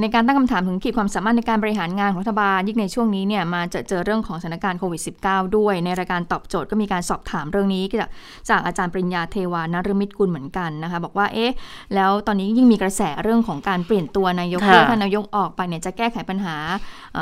[0.00, 8.10] ในการตั้งคำถามถึงขีดความสามารถในการบริหารงานของรัฐบาลยิ่งในช่วงนี้เนี่ยมาเจอเจอเรื่องของสถานการณ์โควิด -19 ด้วย ในรายการตอบโจทย์ก็มีการสอบถามเรื่องนี้จาก
[8.50, 11.52] จากอาจารย์ปริญญาเทวานรมิตรกุลเหมือนกันนะคะบอกว่าเอ๊ะ
[11.94, 16.56] แล้วตอนนี้ยิ่งมีกระแสเรื่องของการเปลี่ยนตัวนายกเพื่อท่านนายกออกไปเนี่ยจะแก้ไขปัญหา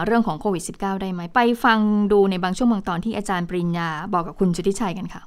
[0.06, 1.78] เรื่องของโควิด -19 ได้ไหมไปฟัง
[2.12, 5.22] ดูในบางช่วงบางตอนที่อาจารย์ปริญญาบอกกับคุณชุติชัยกันค่ะ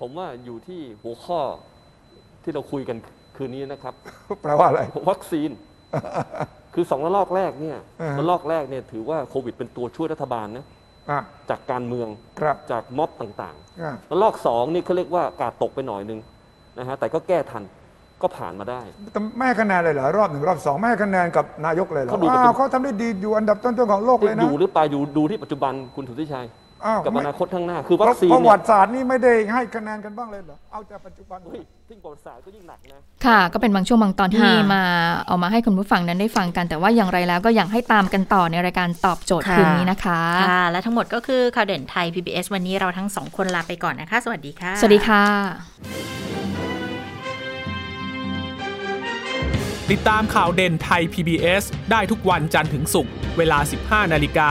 [0.00, 1.40] ผมว่าอยู่ที่หัวข้อ
[2.42, 2.96] ที่เราคุยกัน
[3.36, 3.94] คืนนี้นะครับ
[4.42, 4.80] แปลว่าอะไร
[5.10, 5.50] วัคซีน
[6.74, 7.78] คือสองระลอกแรกเนี่ย
[8.18, 10.64] ระลอกแรกเนี่ยถือว่าโควิดเป็นตัวช่วยรัฐบาลนะ
[11.50, 12.08] จากการเมือง
[12.70, 16.20] จากม็อบต่างๆระลอกสองนี่เขาเรียกว่ากาดตกไปหน่อยนึง
[16.78, 17.62] นะฮะแต่ก็แก้ทัน
[18.22, 18.80] ก็ผ่านมาได้
[19.38, 22.12] แม่คะแนนเลยเหรอรอบหนึ่งรอบสองแม่คะแนนกับนายกเลยเหรอ
[22.56, 26.46] เขาทำได้ดีอยู่อันดับต้นๆของโลกเลยนะอยู่หรือไปอยู่ดูที่ปัจจุบันคุณสุทธิชัย
[27.04, 31.38] กับอนาคตข้างหน้า คือวัคซีนประวัติศาสตร์นี่ไม่ได้ให้คะแนนกันบ้างเลยเหรอ เอาแต่ปัจจุบัน
[31.90, 34.82] ยิ่งประวัติศาสตร์ก็ยิ่งหนักนะ ค่ะ ก็เป็นบางช่วงบางตอนที่มา
[35.26, 45.24] เอามาให้คุณผู้ฟังนั้นได้ฟังกัน แต่ว่าอย่างไรแล้วก็อยากให้ตามกันต่อในรายการตอบโจทย์คืนนี้นะคะ ค่ะ และทั้งหมดก็คือข่าวเด่นไทย PBS วันนี้เราทั้งสองคนลาไปก่อนนะคะ สวัสดีค่ะ สวัสดีค่ะ
[49.90, 53.58] ติดตามข่าวเด่นไทย PBS ได้ทุกวันจันทร์ถึงศุกร์เวลา
[54.04, 54.50] 15 นาฬิกา